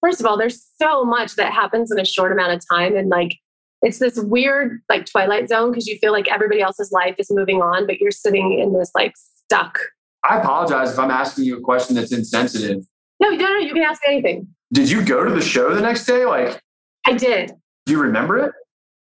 [0.00, 2.96] first of all, there's so much that happens in a short amount of time.
[2.96, 3.36] And like,
[3.82, 7.62] it's this weird like twilight zone because you feel like everybody else's life is moving
[7.62, 9.78] on, but you're sitting in this like stuck.
[10.24, 12.84] I apologize if I'm asking you a question that's insensitive.
[13.20, 14.48] No, no, no, you can ask anything.
[14.72, 16.24] Did you go to the show the next day?
[16.24, 16.60] Like
[17.06, 17.52] I did.
[17.86, 18.52] Do you remember it?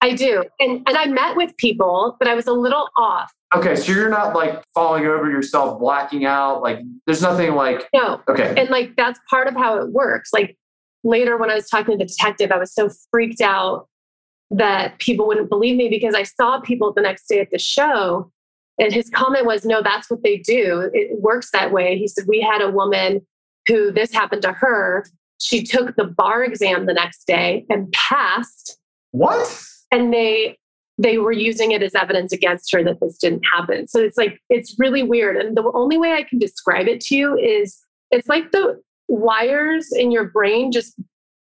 [0.01, 0.45] I do.
[0.59, 3.33] And and I met with people, but I was a little off.
[3.55, 6.63] Okay, so you're not like falling over yourself, blacking out.
[6.63, 8.21] Like there's nothing like No.
[8.29, 8.55] Okay.
[8.57, 10.31] And like that's part of how it works.
[10.33, 10.57] Like
[11.05, 13.89] later when I was talking to the detective, I was so freaked out
[14.53, 18.31] that people wouldn't believe me because I saw people the next day at the show.
[18.79, 20.91] And his comment was, no, that's what they do.
[20.93, 21.99] It works that way.
[21.99, 23.27] He said, we had a woman
[23.67, 25.05] who this happened to her.
[25.39, 28.79] She took the bar exam the next day and passed.
[29.11, 29.63] What?
[29.91, 30.57] And they
[30.99, 33.89] they were using it as evidence against her that this didn't happen.
[33.89, 35.37] So it's like it's really weird.
[35.37, 37.79] And the only way I can describe it to you is
[38.11, 40.95] it's like the wires in your brain just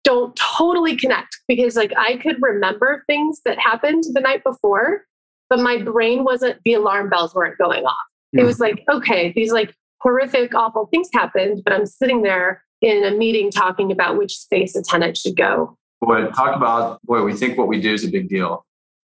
[0.07, 5.05] don't totally connect because like I could remember things that happened the night before,
[5.51, 7.97] but my brain wasn't the alarm bells weren't going off.
[8.35, 8.39] Mm.
[8.39, 8.47] It hmm.
[8.47, 13.11] was like, okay, these like horrific, awful things happened, but I'm sitting there in a
[13.11, 15.77] meeting talking about which space a tenant should go.
[16.01, 18.65] Boy, talk about boy, we think what we do is a big deal.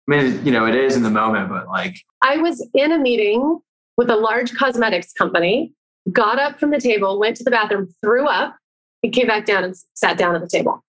[0.09, 2.99] I mean, you know, it is in the moment, but like I was in a
[2.99, 3.59] meeting
[3.95, 5.73] with a large cosmetics company,
[6.11, 8.57] got up from the table, went to the bathroom, threw up,
[9.01, 10.83] he came back down and sat down at the table.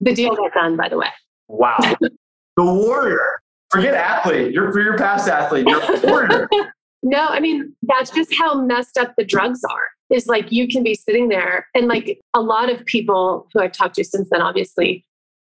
[0.00, 1.08] The deal got done, by the way.
[1.48, 1.76] Wow.
[2.00, 3.40] the warrior.
[3.70, 4.52] Forget athlete.
[4.52, 5.66] You're for your past athlete.
[5.66, 6.48] You're a warrior.
[7.02, 9.88] no, I mean, that's just how messed up the drugs are.
[10.10, 13.72] Is like you can be sitting there and like a lot of people who I've
[13.72, 15.04] talked to since then, obviously,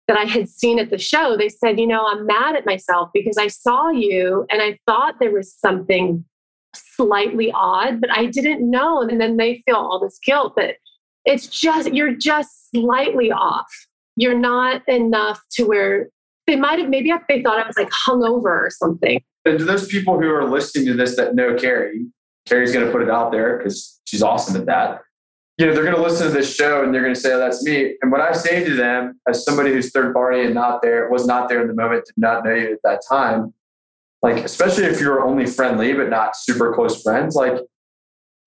[0.09, 3.12] that I had seen at the show, they said, you know, I'm mad at myself
[3.14, 6.26] because I saw you and I thought there was something
[6.76, 9.01] slightly odd, but I didn't know.
[9.01, 10.76] And then they feel all this guilt, but
[11.26, 13.67] it's just, you're just slightly off.
[14.15, 16.09] you're not enough to where
[16.47, 19.22] they might have maybe they thought I was like hungover or something.
[19.45, 22.05] And to those people who are listening to this that know Carrie,
[22.47, 25.01] Carrie's going to put it out there because she's awesome at that.
[25.57, 27.39] You know, they're going to listen to this show and they're going to say, oh,
[27.39, 27.95] that's me.
[28.01, 31.26] And what I say to them as somebody who's third party and not there, was
[31.28, 33.53] not there in the moment, did not know you at that time,
[34.22, 37.57] like, especially if you're only friendly, but not super close friends, like,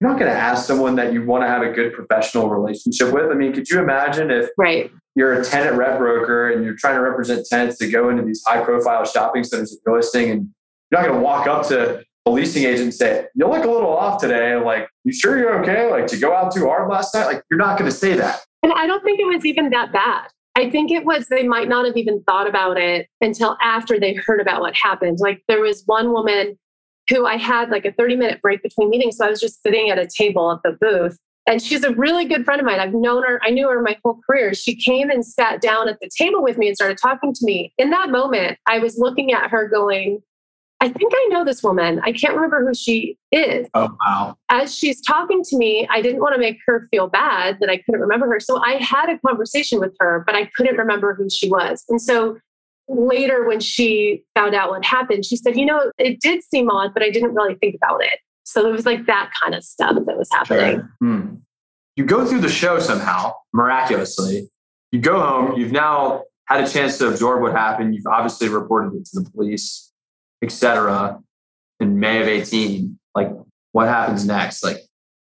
[0.01, 3.13] you're not going to ask someone that you want to have a good professional relationship
[3.13, 3.31] with.
[3.31, 4.91] I mean, could you imagine if right.
[5.15, 8.43] you're a tenant rep broker and you're trying to represent tenants to go into these
[8.47, 10.49] high profile shopping centers that you're listing and
[10.91, 13.71] you're not going to walk up to a leasing agent and say, you look a
[13.71, 14.57] little off today.
[14.57, 15.91] Like, you sure you're okay?
[15.91, 17.27] Like, to go out too hard last night?
[17.27, 18.41] Like, you're not going to say that.
[18.63, 20.29] And I don't think it was even that bad.
[20.57, 24.15] I think it was they might not have even thought about it until after they
[24.15, 25.19] heard about what happened.
[25.21, 26.59] Like, there was one woman
[27.09, 29.17] who I had like a 30 minute break between meetings.
[29.17, 31.19] So I was just sitting at a table at the booth.
[31.47, 32.81] And she's a really good friend of mine.
[32.81, 34.55] I've known her, I knew her my whole career.
[34.55, 37.75] She came and sat down at the table with me and started talking to me.
[37.77, 40.23] In that moment, I was looking at her going,
[40.81, 42.01] I think I know this woman.
[42.03, 43.67] I can't remember who she is.
[43.75, 44.37] Oh, wow.
[44.51, 47.79] As she's talking to me, I didn't want to make her feel bad that I
[47.79, 48.41] couldn't remember her.
[48.41, 51.85] So I had a conversation with her, but I couldn't remember who she was.
[51.89, 52.39] And so
[52.89, 56.93] later, when she found out what happened, she said, You know, it did seem odd,
[56.95, 58.19] but I didn't really think about it.
[58.45, 60.77] So it was like that kind of stuff that was happening.
[60.77, 60.91] Sure.
[61.01, 61.35] Hmm.
[61.97, 64.49] You go through the show somehow, miraculously.
[64.93, 67.95] You go home, you've now had a chance to absorb what happened.
[67.95, 69.93] You've obviously reported it to the police
[70.45, 71.21] etc.
[71.81, 73.31] in May of 18, like
[73.73, 74.63] what happens next?
[74.63, 74.79] Like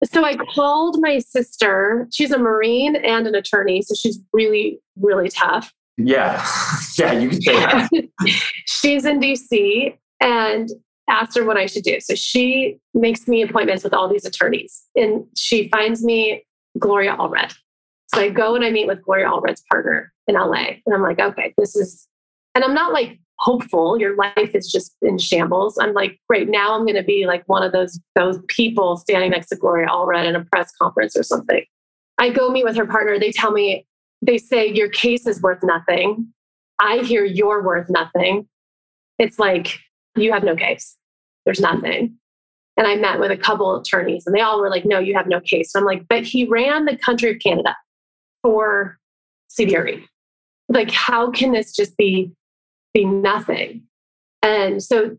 [0.03, 2.07] so I called my sister.
[2.11, 5.73] She's a Marine and an attorney, so she's really, really tough.
[5.97, 6.45] Yeah.
[6.97, 7.89] yeah, you can say that.
[8.65, 10.69] she's in DC and
[11.09, 11.99] asked her what I should do.
[11.99, 16.43] So she makes me appointments with all these attorneys and she finds me
[16.77, 17.53] Gloria Allred.
[18.13, 20.67] So I go and I meet with Gloria Allred's partner in LA.
[20.85, 22.07] And I'm like, okay, this is,
[22.55, 26.73] and I'm not like hopeful your life is just in shambles i'm like great now
[26.73, 30.25] i'm going to be like one of those those people standing next to gloria allred
[30.25, 31.63] in a press conference or something
[32.17, 33.85] i go meet with her partner they tell me
[34.21, 36.33] they say your case is worth nothing.
[36.79, 38.47] I hear you're worth nothing.
[39.19, 39.79] It's like
[40.15, 40.95] you have no case.
[41.45, 42.17] There's nothing.
[42.79, 45.27] And i met with a couple attorneys and they all were like no you have
[45.27, 45.73] no case.
[45.73, 47.75] And i'm like but he ran the country of canada
[48.43, 48.99] for
[49.59, 50.03] cbre
[50.69, 52.31] like how can this just be
[52.97, 53.83] be nothing.
[54.41, 55.17] And so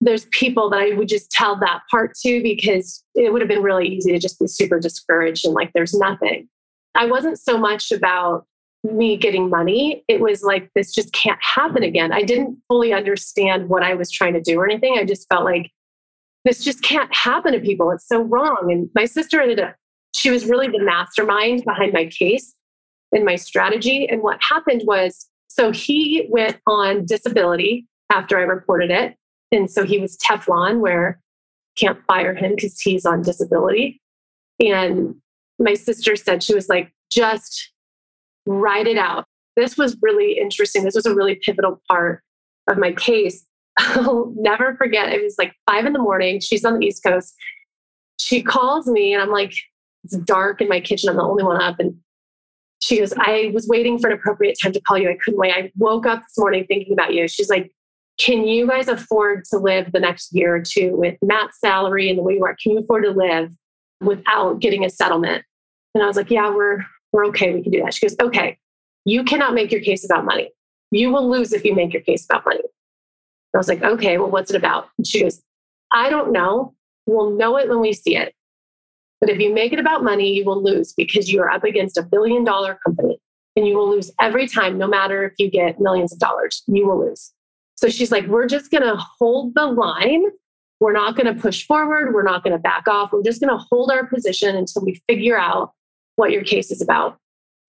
[0.00, 3.62] there's people that I would just tell that part to because it would have been
[3.62, 6.48] really easy to just be super discouraged and like there's nothing.
[6.94, 8.46] I wasn't so much about
[8.82, 10.04] me getting money.
[10.08, 12.12] It was like, this just can't happen again.
[12.12, 14.96] I didn't fully understand what I was trying to do or anything.
[14.98, 15.70] I just felt like
[16.44, 17.90] this just can't happen to people.
[17.90, 18.68] It's so wrong.
[18.70, 19.76] And my sister ended up,
[20.14, 22.54] she was really the mastermind behind my case
[23.12, 24.08] and my strategy.
[24.08, 29.16] And what happened was so he went on disability after I reported it.
[29.52, 31.20] And so he was Teflon, where
[31.76, 34.00] can't fire him because he's on disability.
[34.64, 35.16] And
[35.60, 37.70] my sister said, she was like, just
[38.46, 39.26] write it out.
[39.56, 40.84] This was really interesting.
[40.84, 42.22] This was a really pivotal part
[42.68, 43.44] of my case.
[43.78, 45.12] I'll never forget.
[45.12, 46.40] It was like five in the morning.
[46.40, 47.34] She's on the East Coast.
[48.18, 49.54] She calls me, and I'm like,
[50.04, 51.08] it's dark in my kitchen.
[51.08, 51.78] I'm the only one up.
[51.78, 51.96] And
[52.80, 55.10] she goes, I was waiting for an appropriate time to call you.
[55.10, 55.52] I couldn't wait.
[55.52, 57.28] I woke up this morning thinking about you.
[57.28, 57.70] She's like,
[58.18, 62.18] Can you guys afford to live the next year or two with Matt's salary and
[62.18, 62.56] the way you are?
[62.62, 63.52] Can you afford to live
[64.00, 65.44] without getting a settlement?
[65.94, 67.52] And I was like, Yeah, we're we're okay.
[67.52, 67.94] We can do that.
[67.94, 68.58] She goes, Okay,
[69.04, 70.50] you cannot make your case about money.
[70.90, 72.62] You will lose if you make your case about money.
[73.54, 74.88] I was like, Okay, well, what's it about?
[74.98, 75.42] And she goes,
[75.92, 76.74] I don't know.
[77.06, 78.34] We'll know it when we see it.
[79.20, 81.98] But if you make it about money, you will lose because you are up against
[81.98, 83.20] a billion dollar company
[83.56, 86.86] and you will lose every time, no matter if you get millions of dollars, you
[86.86, 87.32] will lose.
[87.74, 90.24] So she's like, we're just going to hold the line.
[90.80, 92.14] We're not going to push forward.
[92.14, 93.12] We're not going to back off.
[93.12, 95.72] We're just going to hold our position until we figure out
[96.20, 97.16] what your case is about.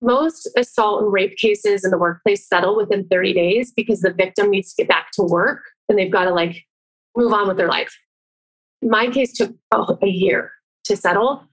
[0.02, 4.50] Most assault and rape cases in the workplace settle within 30 days because the victim
[4.50, 6.64] needs to get back to work and they've got to like
[7.16, 7.96] move on with their life.
[8.82, 10.52] My case took a year
[10.86, 11.48] to settle.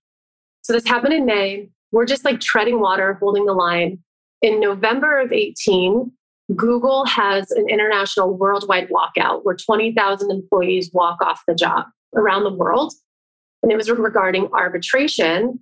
[0.63, 1.69] So this happened in May.
[1.93, 3.99] We're just like treading water, holding the line.
[4.43, 6.11] In November of 18,
[6.57, 11.87] Google has an international worldwide walkout where 20,000 employees walk off the job
[12.17, 12.93] around the world.
[13.63, 15.61] And it was regarding arbitration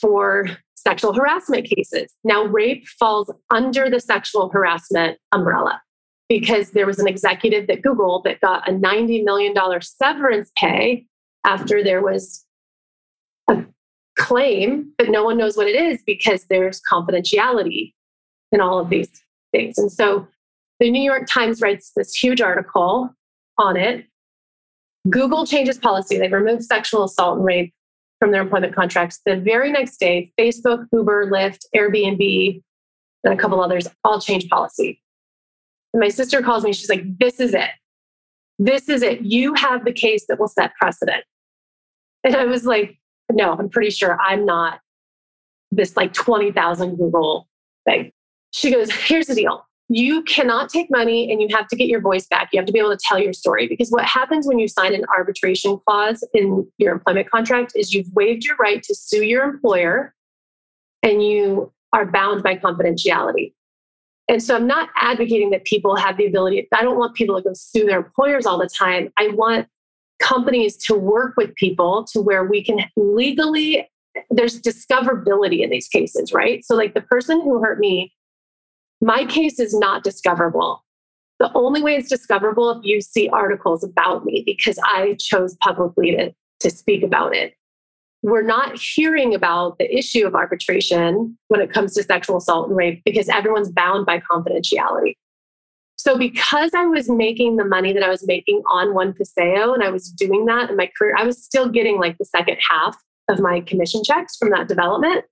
[0.00, 2.14] for sexual harassment cases.
[2.24, 5.82] Now, rape falls under the sexual harassment umbrella
[6.28, 11.06] because there was an executive at Google that got a $90 million severance pay
[11.44, 12.44] after there was
[13.48, 13.64] a
[14.18, 17.94] claim, but no one knows what it is because there's confidentiality.
[18.52, 19.10] in all of these
[19.52, 19.78] things.
[19.78, 20.26] And so
[20.80, 23.10] the New York Times writes this huge article
[23.56, 24.06] on it.
[25.10, 26.18] Google changes policy.
[26.18, 27.72] They remove sexual assault and rape
[28.18, 29.20] from their employment contracts.
[29.24, 32.62] The very next day, Facebook, Uber, Lyft, Airbnb,
[33.24, 35.00] and a couple others all change policy.
[35.92, 37.70] And my sister calls me, she's like, This is it.
[38.58, 39.22] This is it.
[39.22, 41.24] You have the case that will set precedent.
[42.24, 42.98] And I was like,
[43.30, 44.80] No, I'm pretty sure I'm not
[45.70, 47.48] this like 20,000 Google
[47.84, 48.12] thing.
[48.52, 52.00] She goes, Here's the deal you cannot take money and you have to get your
[52.00, 52.50] voice back.
[52.52, 54.94] You have to be able to tell your story because what happens when you sign
[54.94, 59.44] an arbitration clause in your employment contract is you've waived your right to sue your
[59.44, 60.14] employer
[61.02, 63.54] and you are bound by confidentiality.
[64.28, 67.42] And so I'm not advocating that people have the ability, I don't want people to
[67.42, 69.10] go sue their employers all the time.
[69.16, 69.68] I want
[70.20, 73.88] companies to work with people to where we can legally,
[74.30, 76.62] there's discoverability in these cases, right?
[76.62, 78.12] So, like the person who hurt me
[79.00, 80.84] my case is not discoverable.
[81.38, 86.16] The only way it's discoverable if you see articles about me because I chose publicly
[86.16, 87.54] to, to speak about it.
[88.22, 92.76] We're not hearing about the issue of arbitration when it comes to sexual assault and
[92.76, 95.14] rape because everyone's bound by confidentiality.
[95.96, 99.82] So, because I was making the money that I was making on One Paseo and
[99.82, 102.96] I was doing that in my career, I was still getting like the second half
[103.28, 105.24] of my commission checks from that development.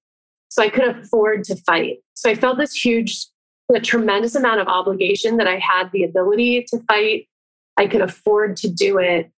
[0.49, 1.99] So, I could afford to fight.
[2.15, 3.27] So, I felt this huge
[3.75, 7.29] a tremendous amount of obligation that I had the ability to fight.
[7.77, 9.31] I could afford to do it.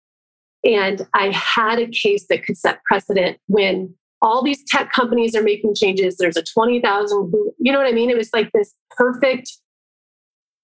[0.65, 5.43] And I had a case that could set precedent when all these tech companies are
[5.43, 6.17] making changes.
[6.17, 8.11] There's a 20,000, you know what I mean?
[8.11, 9.53] It was like this perfect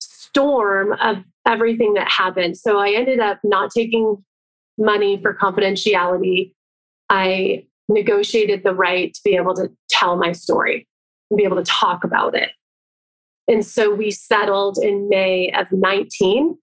[0.01, 2.57] storm of everything that happened.
[2.57, 4.25] So I ended up not taking
[4.77, 6.53] money for confidentiality.
[7.09, 10.89] I negotiated the right to be able to tell my story
[11.31, 12.51] and be able to talk about it.
[13.49, 16.57] And so we settled in May of 19.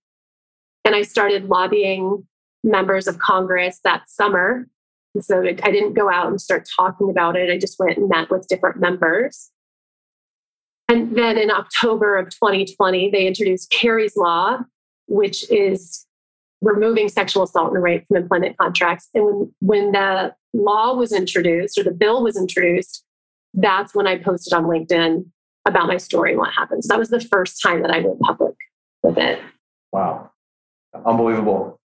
[0.84, 2.28] And I started lobbying
[2.64, 4.68] members of Congress that summer.
[5.14, 7.52] And so I didn't go out and start talking about it.
[7.52, 9.52] I just went and met with different members.
[10.88, 14.60] And then in October of 2020, they introduced Carrie's Law,
[15.08, 16.06] which is
[16.62, 19.10] removing sexual assault and rape from employment contracts.
[19.14, 23.04] And when, when the law was introduced or the bill was introduced,
[23.54, 25.26] that's when I posted on LinkedIn
[25.66, 26.84] about my story and what happened.
[26.84, 28.56] So that was the first time that I went public
[29.04, 29.40] with it.
[29.92, 30.32] Wow.
[31.06, 31.80] Unbelievable.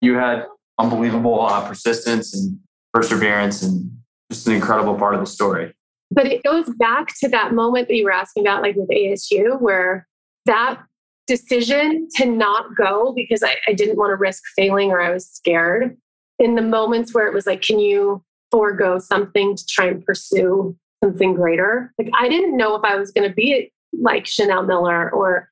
[0.00, 0.46] You had
[0.78, 2.58] unbelievable uh, persistence and
[2.92, 3.90] perseverance and
[4.30, 5.74] just an incredible part of the story.
[6.10, 9.60] But it goes back to that moment that you were asking about, like with ASU,
[9.60, 10.06] where
[10.46, 10.80] that
[11.26, 15.28] decision to not go because I, I didn't want to risk failing or I was
[15.28, 15.96] scared.
[16.38, 20.76] In the moments where it was like, can you forego something to try and pursue
[21.02, 21.92] something greater.
[21.98, 25.50] Like I didn't know if I was going to be like Chanel Miller or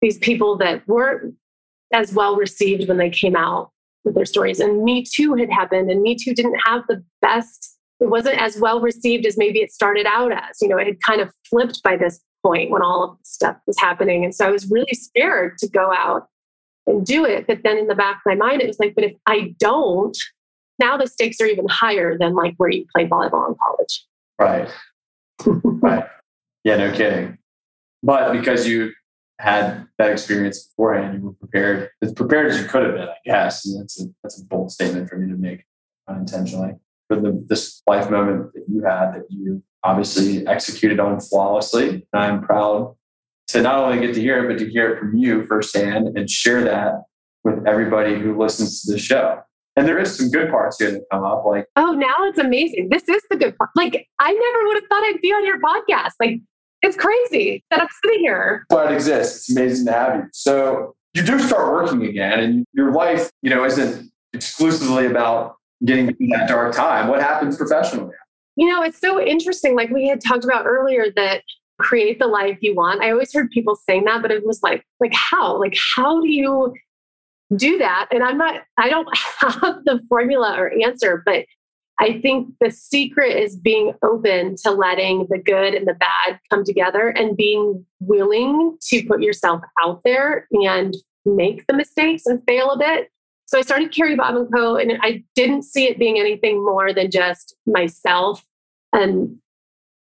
[0.00, 1.34] these people that weren't
[1.92, 3.70] as well received when they came out
[4.04, 4.60] with their stories.
[4.60, 8.58] And Me Too had happened, and Me Too didn't have the best, it wasn't as
[8.60, 10.58] well received as maybe it started out as.
[10.60, 13.56] You know, it had kind of flipped by this point when all of the stuff
[13.66, 14.24] was happening.
[14.24, 16.28] And so I was really scared to go out
[16.86, 17.46] and do it.
[17.46, 20.16] But then in the back of my mind, it was like, but if I don't,
[20.78, 24.06] now the stakes are even higher than like where you played volleyball in college.
[24.38, 24.70] Right.
[25.46, 26.04] right.
[26.64, 27.38] Yeah, no kidding.
[28.02, 28.92] But because you
[29.40, 33.16] had that experience beforehand, you were prepared, as prepared as you could have been, I
[33.24, 33.66] guess.
[33.66, 35.64] And that's a, that's a bold statement for me to make
[36.08, 36.74] unintentionally.
[37.08, 42.06] For the, this life moment that you had that you obviously executed on flawlessly.
[42.12, 42.94] I'm proud
[43.48, 46.28] to not only get to hear it, but to hear it from you firsthand and
[46.28, 47.04] share that
[47.44, 49.42] with everybody who listens to the show.
[49.78, 51.44] And there is some good parts here that come up.
[51.46, 52.88] Like, oh, now it's amazing.
[52.90, 53.70] This is the good part.
[53.76, 56.14] Like, I never would have thought I'd be on your podcast.
[56.18, 56.40] Like,
[56.82, 58.64] it's crazy that I'm sitting here.
[58.68, 59.48] But it exists.
[59.48, 60.22] It's amazing to have you.
[60.32, 65.54] So you do start working again, and your life, you know, isn't exclusively about
[65.84, 67.06] getting through that dark time.
[67.06, 68.14] What happens professionally?
[68.56, 69.76] You know, it's so interesting.
[69.76, 71.44] Like we had talked about earlier, that
[71.78, 73.00] create the life you want.
[73.00, 75.60] I always heard people saying that, but it was like, like how?
[75.60, 76.74] Like, how do you
[77.56, 78.08] do that.
[78.10, 79.08] And I'm not, I don't
[79.40, 81.46] have the formula or answer, but
[82.00, 86.64] I think the secret is being open to letting the good and the bad come
[86.64, 90.94] together and being willing to put yourself out there and
[91.24, 93.10] make the mistakes and fail a bit.
[93.46, 94.76] So I started Carrie Bob and Co.
[94.76, 98.44] and I didn't see it being anything more than just myself
[98.92, 99.38] and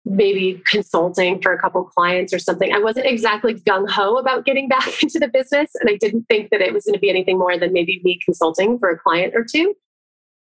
[0.06, 2.74] maybe consulting for a couple clients or something.
[2.74, 5.72] I wasn't exactly gung ho about getting back into the business.
[5.80, 8.20] And I didn't think that it was going to be anything more than maybe me
[8.24, 9.74] consulting for a client or two.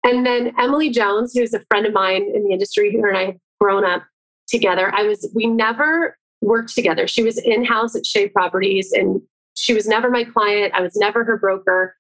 [0.03, 3.25] And then Emily Jones, who's a friend of mine in the industry, her and I
[3.25, 4.03] have grown up
[4.47, 4.93] together.
[4.93, 7.07] I was, we never worked together.
[7.07, 9.21] She was in house at Shea Properties and
[9.55, 10.73] she was never my client.
[10.75, 11.95] I was never her broker,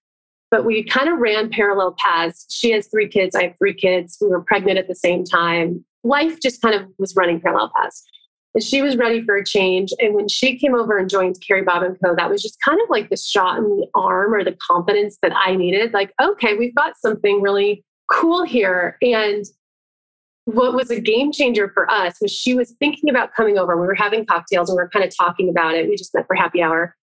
[0.51, 2.45] but we kind of ran parallel paths.
[2.49, 3.35] She has three kids.
[3.35, 4.17] I have three kids.
[4.21, 5.83] We were pregnant at the same time.
[6.07, 8.03] Life just kind of was running parallel paths.
[8.53, 9.93] And she was ready for a change.
[9.99, 12.79] And when she came over and joined Carrie Bob and Co., that was just kind
[12.81, 15.93] of like the shot in the arm or the confidence that I needed.
[15.93, 18.97] Like, okay, we've got something really cool here.
[19.01, 19.45] And
[20.45, 23.79] what was a game changer for us was she was thinking about coming over.
[23.79, 25.89] We were having cocktails and we were kind of talking about it.
[25.89, 26.95] We just met for happy hour.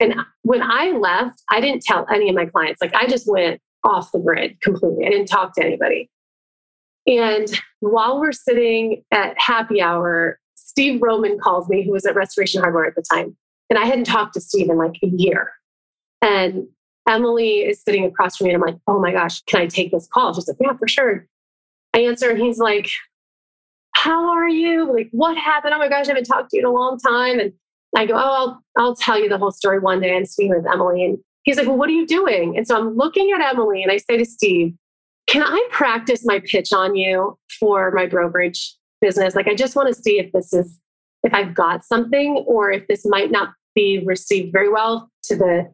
[0.00, 2.82] And when I left, I didn't tell any of my clients.
[2.82, 5.06] Like I just went off the grid completely.
[5.06, 6.10] I didn't talk to anybody.
[7.06, 7.48] And
[7.80, 12.86] while we're sitting at happy hour, Steve Roman calls me, who was at Restoration Hardware
[12.86, 13.36] at the time.
[13.70, 15.50] And I hadn't talked to Steve in like a year.
[16.20, 16.68] And
[17.08, 18.54] Emily is sitting across from me.
[18.54, 20.32] And I'm like, oh my gosh, can I take this call?
[20.32, 21.26] She's like, yeah, for sure.
[21.94, 22.88] I answer and he's like,
[23.92, 24.92] How are you?
[24.92, 25.74] Like, what happened?
[25.74, 27.38] Oh my gosh, I haven't talked to you in a long time.
[27.38, 27.52] And
[27.96, 30.16] I go, Oh, I'll, I'll tell you the whole story one day.
[30.16, 31.04] I'm speaking with Emily.
[31.04, 32.56] And he's like, Well, what are you doing?
[32.56, 34.74] And so I'm looking at Emily and I say to Steve,
[35.32, 39.34] Can I practice my pitch on you for my brokerage business?
[39.34, 40.78] Like, I just want to see if this is,
[41.22, 45.72] if I've got something or if this might not be received very well to the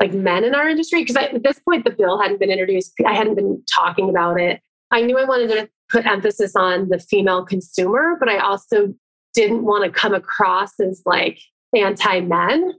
[0.00, 3.12] like men in our industry because at this point the bill hadn't been introduced i
[3.12, 7.44] hadn't been talking about it I knew I wanted to put emphasis on the female
[7.44, 8.94] consumer, but I also
[9.34, 11.38] didn't want to come across as like
[11.76, 12.72] anti men.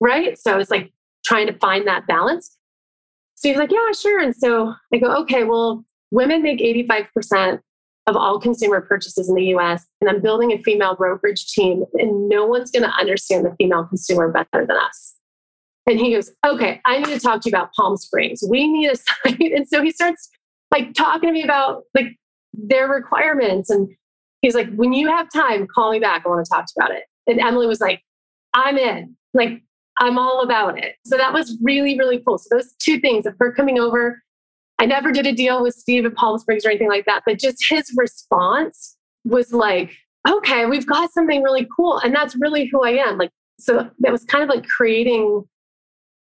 [0.00, 0.38] Right.
[0.38, 0.92] So I was like
[1.24, 2.56] trying to find that balance.
[3.40, 4.20] So he's like, yeah, sure.
[4.20, 7.60] And so I go, okay, well, women make 85%
[8.06, 9.86] of all consumer purchases in the US.
[10.02, 13.84] And I'm building a female brokerage team, and no one's going to understand the female
[13.84, 15.14] consumer better than us.
[15.86, 18.44] And he goes, okay, I need to talk to you about Palm Springs.
[18.46, 19.40] We need a site.
[19.40, 20.28] And so he starts
[20.70, 22.18] like talking to me about like
[22.52, 23.70] their requirements.
[23.70, 23.88] And
[24.42, 26.24] he's like, when you have time, call me back.
[26.26, 27.04] I want to talk to you about it.
[27.26, 28.02] And Emily was like,
[28.52, 29.16] I'm in.
[29.32, 29.62] Like,
[30.00, 30.96] I'm all about it.
[31.04, 32.38] So that was really, really cool.
[32.38, 34.22] So those two things of her coming over,
[34.78, 37.38] I never did a deal with Steve at Palm Springs or anything like that, but
[37.38, 39.92] just his response was like,
[40.26, 41.98] okay, we've got something really cool.
[41.98, 43.18] And that's really who I am.
[43.18, 45.44] Like, so that was kind of like creating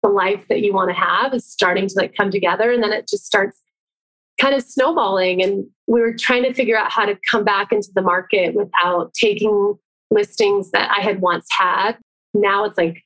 [0.02, 2.72] the life that you want to have is starting to like come together.
[2.72, 3.62] And then it just starts
[4.40, 7.90] kind of snowballing and we were trying to figure out how to come back into
[7.94, 9.76] the market without taking
[10.12, 11.94] listings that I had once had.
[12.34, 13.04] Now it's like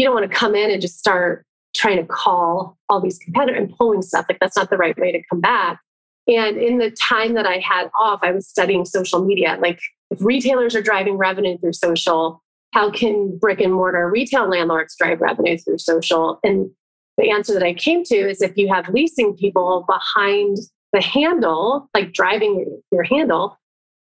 [0.00, 1.44] you don't want to come in and just start
[1.76, 4.24] trying to call all these competitors and pulling stuff.
[4.30, 5.78] Like that's not the right way to come back.
[6.26, 9.58] And in the time that I had off, I was studying social media.
[9.60, 9.78] Like
[10.10, 12.42] if retailers are driving revenue through social,
[12.72, 16.40] how can brick and mortar retail landlords drive revenue through social?
[16.42, 16.70] And
[17.18, 20.56] the answer that I came to is if you have leasing people behind
[20.94, 23.58] the handle, like driving your handle,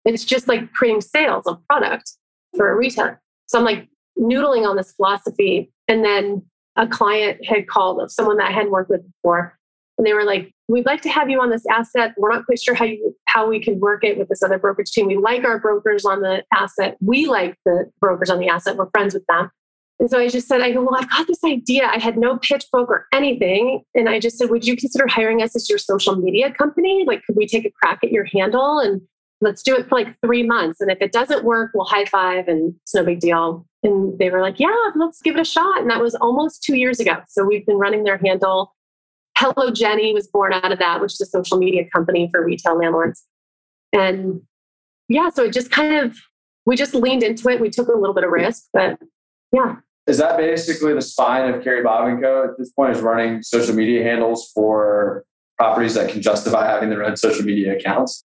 [0.05, 2.13] it's just like creating sales of product
[2.55, 3.21] for a retailer.
[3.47, 5.71] So I'm like noodling on this philosophy.
[5.91, 6.41] And then
[6.77, 9.57] a client had called of someone that I hadn't worked with before.
[9.97, 12.13] And they were like, We'd like to have you on this asset.
[12.15, 14.91] We're not quite sure how you how we can work it with this other brokerage
[14.91, 15.07] team.
[15.07, 16.95] We like our brokers on the asset.
[17.01, 18.77] We like the brokers on the asset.
[18.77, 19.51] We're friends with them.
[19.99, 21.87] And so I just said, I go, well, I've got this idea.
[21.91, 23.83] I had no pitch book or anything.
[23.93, 27.03] And I just said, would you consider hiring us as your social media company?
[27.05, 29.01] Like, could we take a crack at your handle and
[29.41, 30.79] let's do it for like three months?
[30.79, 33.65] And if it doesn't work, we'll high five and it's no big deal.
[33.83, 35.81] And they were like, yeah, let's give it a shot.
[35.81, 37.17] And that was almost two years ago.
[37.27, 38.75] So we've been running their handle.
[39.37, 42.77] Hello Jenny was born out of that, which is a social media company for retail
[42.77, 43.25] landlords.
[43.91, 44.41] And
[45.09, 46.17] yeah, so it just kind of,
[46.65, 47.59] we just leaned into it.
[47.59, 48.99] We took a little bit of risk, but
[49.51, 49.77] yeah,
[50.07, 52.43] is that basically the spine of Carrie Bob and Co.
[52.43, 55.23] at this point is running social media handles for
[55.57, 58.23] properties that can justify having their own social media accounts?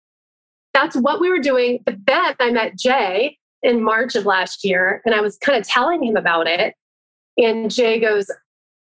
[0.77, 1.79] That's what we were doing.
[1.87, 5.67] But then I met Jay in March of last year and I was kind of
[5.67, 6.75] telling him about it.
[7.39, 8.27] And Jay goes,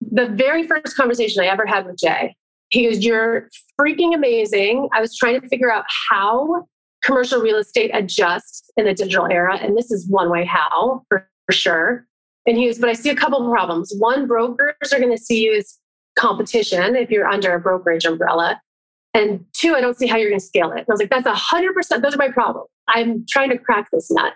[0.01, 2.35] the very first conversation I ever had with Jay,
[2.71, 4.89] he goes, You're freaking amazing.
[4.93, 6.65] I was trying to figure out how
[7.05, 9.57] commercial real estate adjusts in the digital era.
[9.57, 12.05] And this is one way how, for sure.
[12.45, 13.93] And he was, but I see a couple of problems.
[13.97, 15.79] One, brokers are going to see you as
[16.19, 18.59] competition if you're under a brokerage umbrella.
[19.17, 20.79] And two, I don't see how you're going to scale it.
[20.79, 22.01] And I was like, that's 100%.
[22.03, 22.69] Those are my problems.
[22.87, 24.33] I'm trying to crack this nut.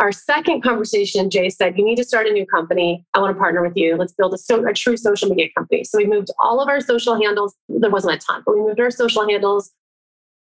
[0.00, 3.06] Our second conversation, Jay said, You need to start a new company.
[3.14, 3.96] I want to partner with you.
[3.96, 5.84] Let's build a, so, a true social media company.
[5.84, 7.54] So we moved all of our social handles.
[7.68, 9.72] There wasn't a ton, but we moved our social handles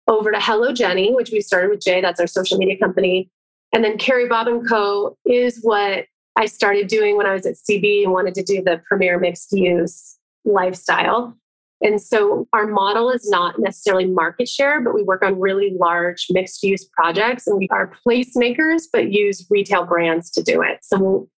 [0.08, 2.00] over to Hello Jenny, which we started with Jay.
[2.02, 3.30] That's our social media company.
[3.74, 5.18] And then Carrie Bob and Co.
[5.26, 6.06] is what
[6.38, 9.52] I started doing when I was at CB and wanted to do the premier mixed
[9.52, 11.38] use lifestyle.
[11.82, 16.26] And so our model is not necessarily market share, but we work on really large
[16.32, 20.80] mixed use projects and we are placemakers, but use retail brands to do it.
[20.82, 21.30] So we'll,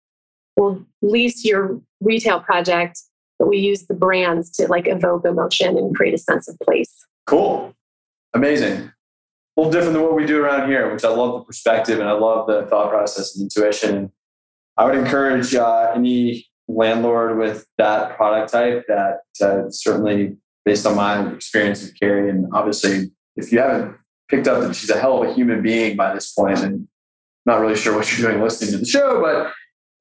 [0.57, 3.01] we'll lease your retail project,
[3.39, 6.95] but we use the brands to like evoke emotion and create a sense of place.
[7.27, 7.75] Cool.
[8.33, 8.73] Amazing.
[8.83, 8.93] A
[9.57, 12.13] little different than what we do around here, which I love the perspective and I
[12.13, 14.13] love the thought process and intuition.
[14.77, 20.95] I would encourage uh, any landlord with that product type that uh, certainly based on
[20.95, 23.97] my experience with Carrie and obviously if you haven't
[24.29, 26.87] picked up that she's a hell of a human being by this point and
[27.47, 29.53] not really sure what you're doing listening to the show but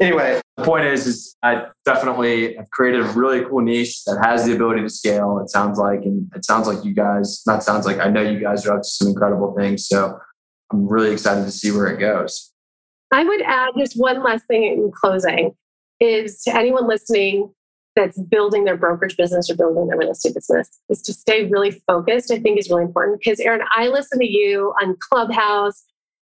[0.05, 4.45] anyway the point is is I definitely have created a really cool niche that has
[4.45, 7.85] the ability to scale it sounds like and it sounds like you guys not sounds
[7.85, 10.19] like I know you guys are up to some incredible things so
[10.71, 12.51] I'm really excited to see where it goes.
[13.13, 15.55] I would add just one last thing in closing
[15.99, 17.53] is to anyone listening
[17.97, 21.71] that's building their brokerage business or building their real estate business is to stay really
[21.71, 23.19] focused, I think is really important.
[23.19, 25.83] Because Aaron, I listen to you on Clubhouse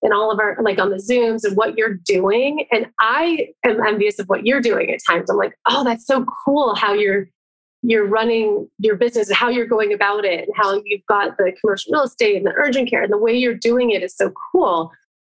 [0.04, 2.68] and all of our like on the Zooms and what you're doing.
[2.72, 5.30] And I am envious of what you're doing at times.
[5.30, 7.28] I'm like, oh, that's so cool how you're
[7.82, 11.52] you're running your business and how you're going about it and how you've got the
[11.62, 14.32] commercial real estate and the urgent care and the way you're doing it is so
[14.52, 14.92] cool.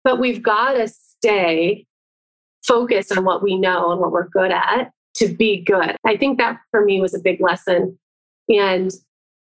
[0.03, 1.86] But we've got to stay
[2.67, 5.95] focused on what we know and what we're good at to be good.
[6.05, 7.97] I think that for me was a big lesson.
[8.49, 8.91] And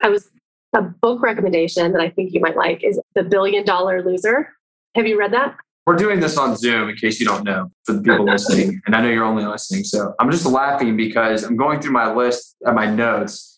[0.01, 0.29] I was
[0.75, 4.53] a book recommendation that I think you might like is The Billion Dollar Loser.
[4.95, 5.55] Have you read that?
[5.85, 8.81] We're doing this on Zoom in case you don't know for the people listening.
[8.85, 9.85] And I know you're only listening.
[9.85, 13.56] So I'm just laughing because I'm going through my list of my notes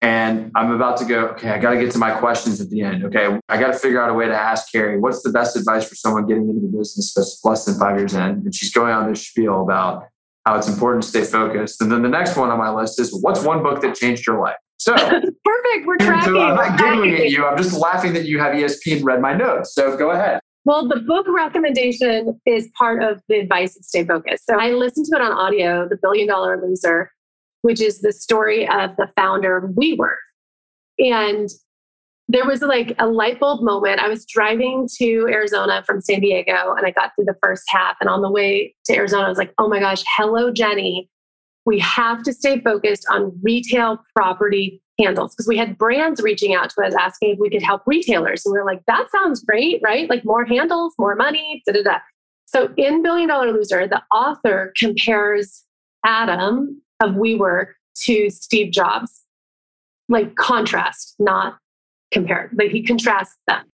[0.00, 2.82] and I'm about to go, okay, I got to get to my questions at the
[2.82, 3.04] end.
[3.04, 5.88] Okay, I got to figure out a way to ask Carrie, what's the best advice
[5.88, 8.22] for someone getting into the business that's less than five years in?
[8.22, 10.04] And she's going on this spiel about
[10.46, 11.82] how it's important to stay focused.
[11.82, 14.40] And then the next one on my list is, what's one book that changed your
[14.40, 14.56] life?
[14.78, 15.86] So perfect.
[15.86, 16.32] We're tracking.
[16.32, 17.44] So I'm not giggling at you.
[17.44, 19.74] I'm just laughing that you have ESP and read my notes.
[19.74, 20.38] So go ahead.
[20.64, 24.46] Well, the book recommendation is part of the advice of stay focused.
[24.46, 27.10] So I listened to it on audio, The Billion Dollar Loser
[27.62, 30.16] which is the story of the founder of WeWork.
[30.98, 31.48] And
[32.28, 34.00] there was like a light bulb moment.
[34.00, 37.96] I was driving to Arizona from San Diego and I got through the first half.
[38.00, 41.08] And on the way to Arizona, I was like, oh my gosh, hello, Jenny.
[41.64, 46.70] We have to stay focused on retail property handles because we had brands reaching out
[46.70, 48.44] to us asking if we could help retailers.
[48.44, 50.08] And we are like, that sounds great, right?
[50.10, 51.98] Like more handles, more money, da da da.
[52.46, 55.64] So in Billion Dollar Loser, the author compares
[56.04, 57.72] Adam of WeWork
[58.04, 59.22] to Steve Jobs,
[60.08, 61.58] like contrast, not
[62.12, 62.50] compare.
[62.54, 63.64] Like he contrasts them.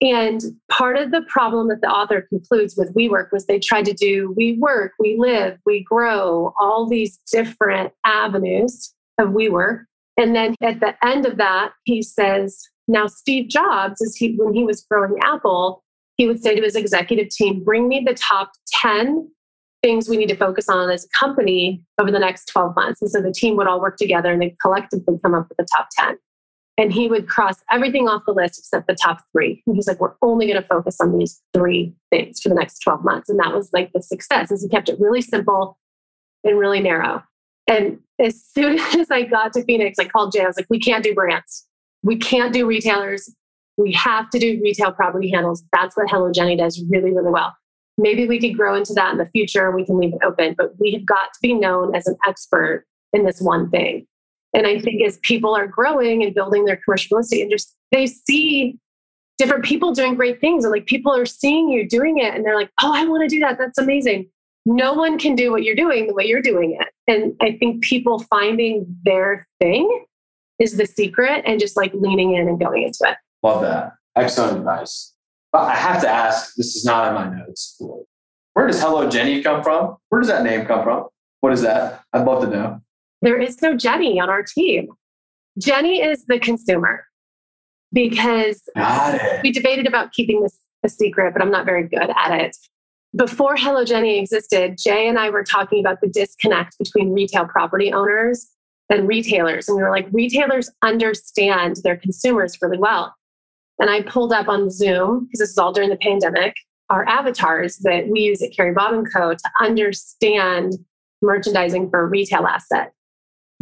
[0.00, 3.92] And part of the problem that the author concludes with WeWork was they tried to
[3.92, 9.84] do we work, we live, we grow, all these different avenues of WeWork.
[10.16, 14.54] And then at the end of that, he says, now Steve Jobs, is he when
[14.54, 15.82] he was growing Apple,
[16.16, 19.30] he would say to his executive team, bring me the top 10
[19.82, 23.00] things we need to focus on as a company over the next 12 months.
[23.00, 25.66] And so the team would all work together and they'd collectively come up with the
[25.76, 26.18] top 10.
[26.78, 29.62] And he would cross everything off the list except the top three.
[29.66, 32.78] And he's like, we're only going to focus on these three things for the next
[32.80, 33.28] 12 months.
[33.28, 35.78] And that was like the success is he kept it really simple
[36.44, 37.22] and really narrow.
[37.68, 40.42] And as soon as I got to Phoenix, I called Jay.
[40.42, 41.66] I was like, we can't do brands.
[42.02, 43.34] We can't do retailers.
[43.76, 45.62] We have to do retail property handles.
[45.72, 47.54] That's what Hello Jenny does really, really well.
[47.98, 49.70] Maybe we could grow into that in the future.
[49.72, 52.86] We can leave it open, but we have got to be known as an expert
[53.12, 54.06] in this one thing.
[54.54, 58.06] And I think as people are growing and building their commercial real estate industry, they
[58.06, 58.78] see
[59.36, 60.64] different people doing great things.
[60.64, 63.34] And like people are seeing you doing it and they're like, oh, I want to
[63.34, 63.58] do that.
[63.58, 64.28] That's amazing.
[64.64, 66.88] No one can do what you're doing the way you're doing it.
[67.10, 70.04] And I think people finding their thing
[70.58, 73.16] is the secret and just like leaning in and going into it.
[73.42, 73.94] Love that.
[74.16, 75.14] Excellent advice.
[75.52, 77.80] I have to ask, this is not in my notes.
[78.54, 79.96] Where does Hello Jenny come from?
[80.08, 81.06] Where does that name come from?
[81.40, 82.02] What is that?
[82.12, 82.80] I'd love to know.
[83.22, 84.88] There is no Jenny on our team.
[85.58, 87.04] Jenny is the consumer
[87.92, 88.62] because
[89.42, 92.56] we debated about keeping this a secret, but I'm not very good at it.
[93.16, 97.92] Before Hello Jenny existed, Jay and I were talking about the disconnect between retail property
[97.92, 98.46] owners
[98.90, 99.68] and retailers.
[99.68, 103.14] And we were like, retailers understand their consumers really well.
[103.78, 106.54] And I pulled up on Zoom, because this is all during the pandemic,
[106.90, 109.34] our avatars that we use at Carrie Bob and Co.
[109.34, 110.74] to understand
[111.22, 112.92] merchandising for a retail asset.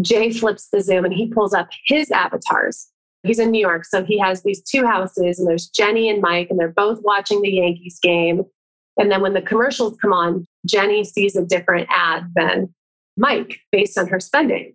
[0.00, 2.88] Jay flips the Zoom and he pulls up his avatars.
[3.22, 6.48] He's in New York, so he has these two houses, and there's Jenny and Mike,
[6.50, 8.44] and they're both watching the Yankees game.
[8.98, 12.72] And then when the commercials come on, Jenny sees a different ad than
[13.16, 14.74] Mike based on her spending.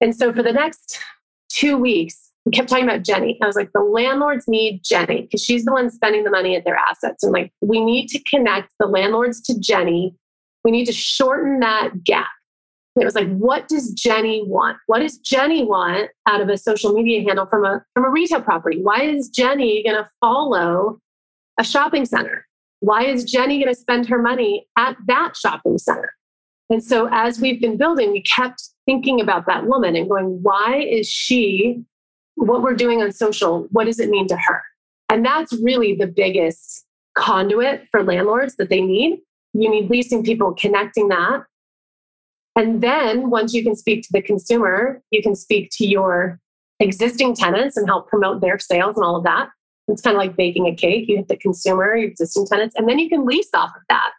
[0.00, 1.00] And so for the next
[1.48, 3.38] two weeks, we kept talking about Jenny.
[3.42, 6.64] I was like, the landlords need Jenny because she's the one spending the money at
[6.64, 7.22] their assets.
[7.22, 10.14] And like, we need to connect the landlords to Jenny.
[10.62, 12.28] We need to shorten that gap.
[12.94, 14.76] And it was like, what does Jenny want?
[14.86, 18.42] What does Jenny want out of a social media handle from a from a retail
[18.42, 18.80] property?
[18.82, 21.00] Why is Jenny going to follow
[21.58, 22.46] a shopping center?
[22.80, 26.12] Why is Jenny going to spend her money at that shopping center?
[26.70, 30.76] And so as we've been building, we kept thinking about that woman and going, why
[30.78, 31.82] is she
[32.36, 33.66] what we're doing on social?
[33.70, 34.62] What does it mean to her?
[35.08, 36.84] And that's really the biggest
[37.16, 39.20] conduit for landlords that they need.
[39.52, 41.44] You need leasing people connecting that.
[42.56, 46.40] And then once you can speak to the consumer, you can speak to your
[46.80, 49.48] existing tenants and help promote their sales and all of that.
[49.88, 51.08] It's kind of like baking a cake.
[51.08, 54.10] You hit the consumer, your existing tenants, and then you can lease off of that.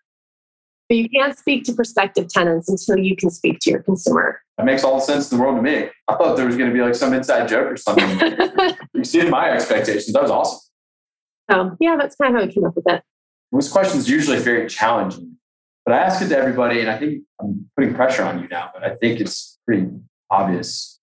[0.88, 4.42] But you can't speak to prospective tenants until you can speak to your consumer.
[4.58, 5.90] That makes all the sense in the world to me.
[6.08, 8.20] I thought there was going to be like some inside joke or something.
[8.94, 10.14] you exceeded my expectations.
[10.14, 10.60] That was awesome.
[11.50, 13.04] Um, yeah, that's kind of how I came up with it.
[13.52, 15.38] This question is usually very challenging,
[15.86, 18.72] but I ask it to everybody, and I think I'm putting pressure on you now,
[18.74, 19.88] but I think it's pretty
[20.30, 21.00] obvious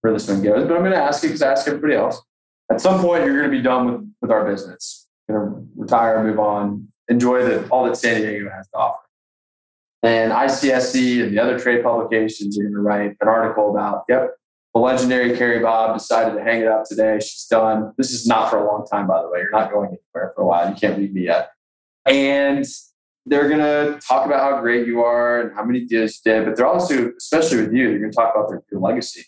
[0.00, 0.66] where this one goes.
[0.66, 2.20] But I'm going to ask it because I ask everybody else.
[2.70, 5.06] At some point, you're going to be done with, with our business.
[5.28, 9.00] You're going to retire, move on, enjoy the, all that San Diego has to offer.
[10.04, 14.36] And ICSC and the other trade publications are going to write an article about, yep,
[14.74, 17.18] the legendary Carrie Bob decided to hang it up today.
[17.20, 17.94] She's done.
[17.96, 19.38] This is not for a long time, by the way.
[19.38, 20.68] You're not going anywhere for a while.
[20.68, 21.52] You can't leave me yet.
[22.04, 22.66] And
[23.24, 26.44] they're going to talk about how great you are and how many deals you did,
[26.44, 29.24] but they're also, especially with you, they're going to talk about their, your legacy.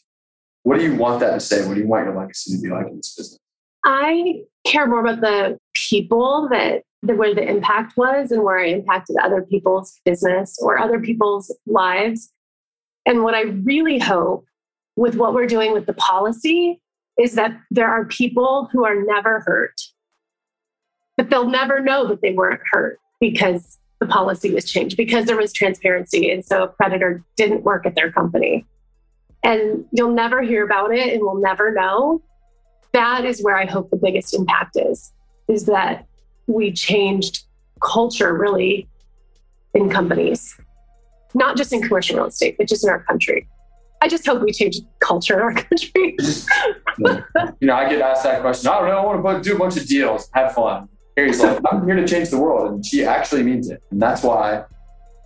[0.64, 1.66] What do you want that to say?
[1.66, 3.39] What do you want your legacy to be like in this business?
[3.85, 8.66] I care more about the people that the where the impact was and where I
[8.66, 12.32] impacted other people's business or other people's lives.
[13.04, 14.44] And what I really hope
[14.96, 16.80] with what we're doing with the policy
[17.18, 19.80] is that there are people who are never hurt,
[21.16, 25.36] but they'll never know that they weren't hurt because the policy was changed, because there
[25.36, 26.30] was transparency.
[26.30, 28.66] And so a predator didn't work at their company.
[29.42, 32.22] And you'll never hear about it and we'll never know.
[32.92, 35.12] That is where I hope the biggest impact is,
[35.48, 36.07] is that
[36.47, 37.44] we changed
[37.82, 38.88] culture really
[39.74, 40.59] in companies,
[41.34, 43.49] not just in commercial real estate, but just in our country.
[44.03, 46.16] I just hope we change culture in our country.
[46.99, 48.68] you know, I get asked that question.
[48.68, 48.99] Oh, I don't know.
[48.99, 50.88] I want to do a bunch of deals, have fun.
[51.16, 52.74] Carrie's like, I'm here to change the world.
[52.74, 53.82] And she actually means it.
[53.90, 54.64] And that's why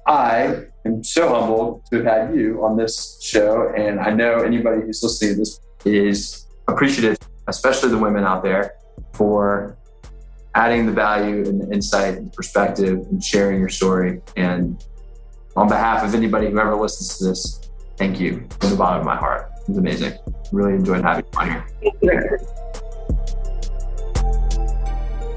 [0.07, 3.73] I am so humbled to have had you on this show.
[3.77, 7.19] And I know anybody who's listening to this is appreciative,
[7.49, 8.75] especially the women out there,
[9.15, 9.77] for
[10.55, 14.21] adding the value and the insight and perspective and sharing your story.
[14.37, 14.85] And
[15.57, 17.61] on behalf of anybody who ever listens to this,
[17.97, 19.51] thank you from the bottom of my heart.
[19.63, 20.15] It was amazing.
[20.53, 21.65] Really enjoyed having you on
[22.03, 22.41] here.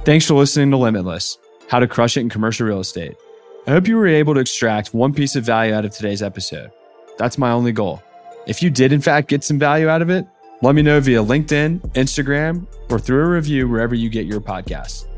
[0.06, 1.38] Thanks for listening to Limitless
[1.70, 3.16] How to Crush It in Commercial Real Estate.
[3.66, 6.72] I hope you were able to extract one piece of value out of today's episode.
[7.18, 8.04] That's my only goal.
[8.46, 10.26] If you did, in fact, get some value out of it,
[10.64, 15.13] let me know via LinkedIn, Instagram, or through a review wherever you get your podcasts.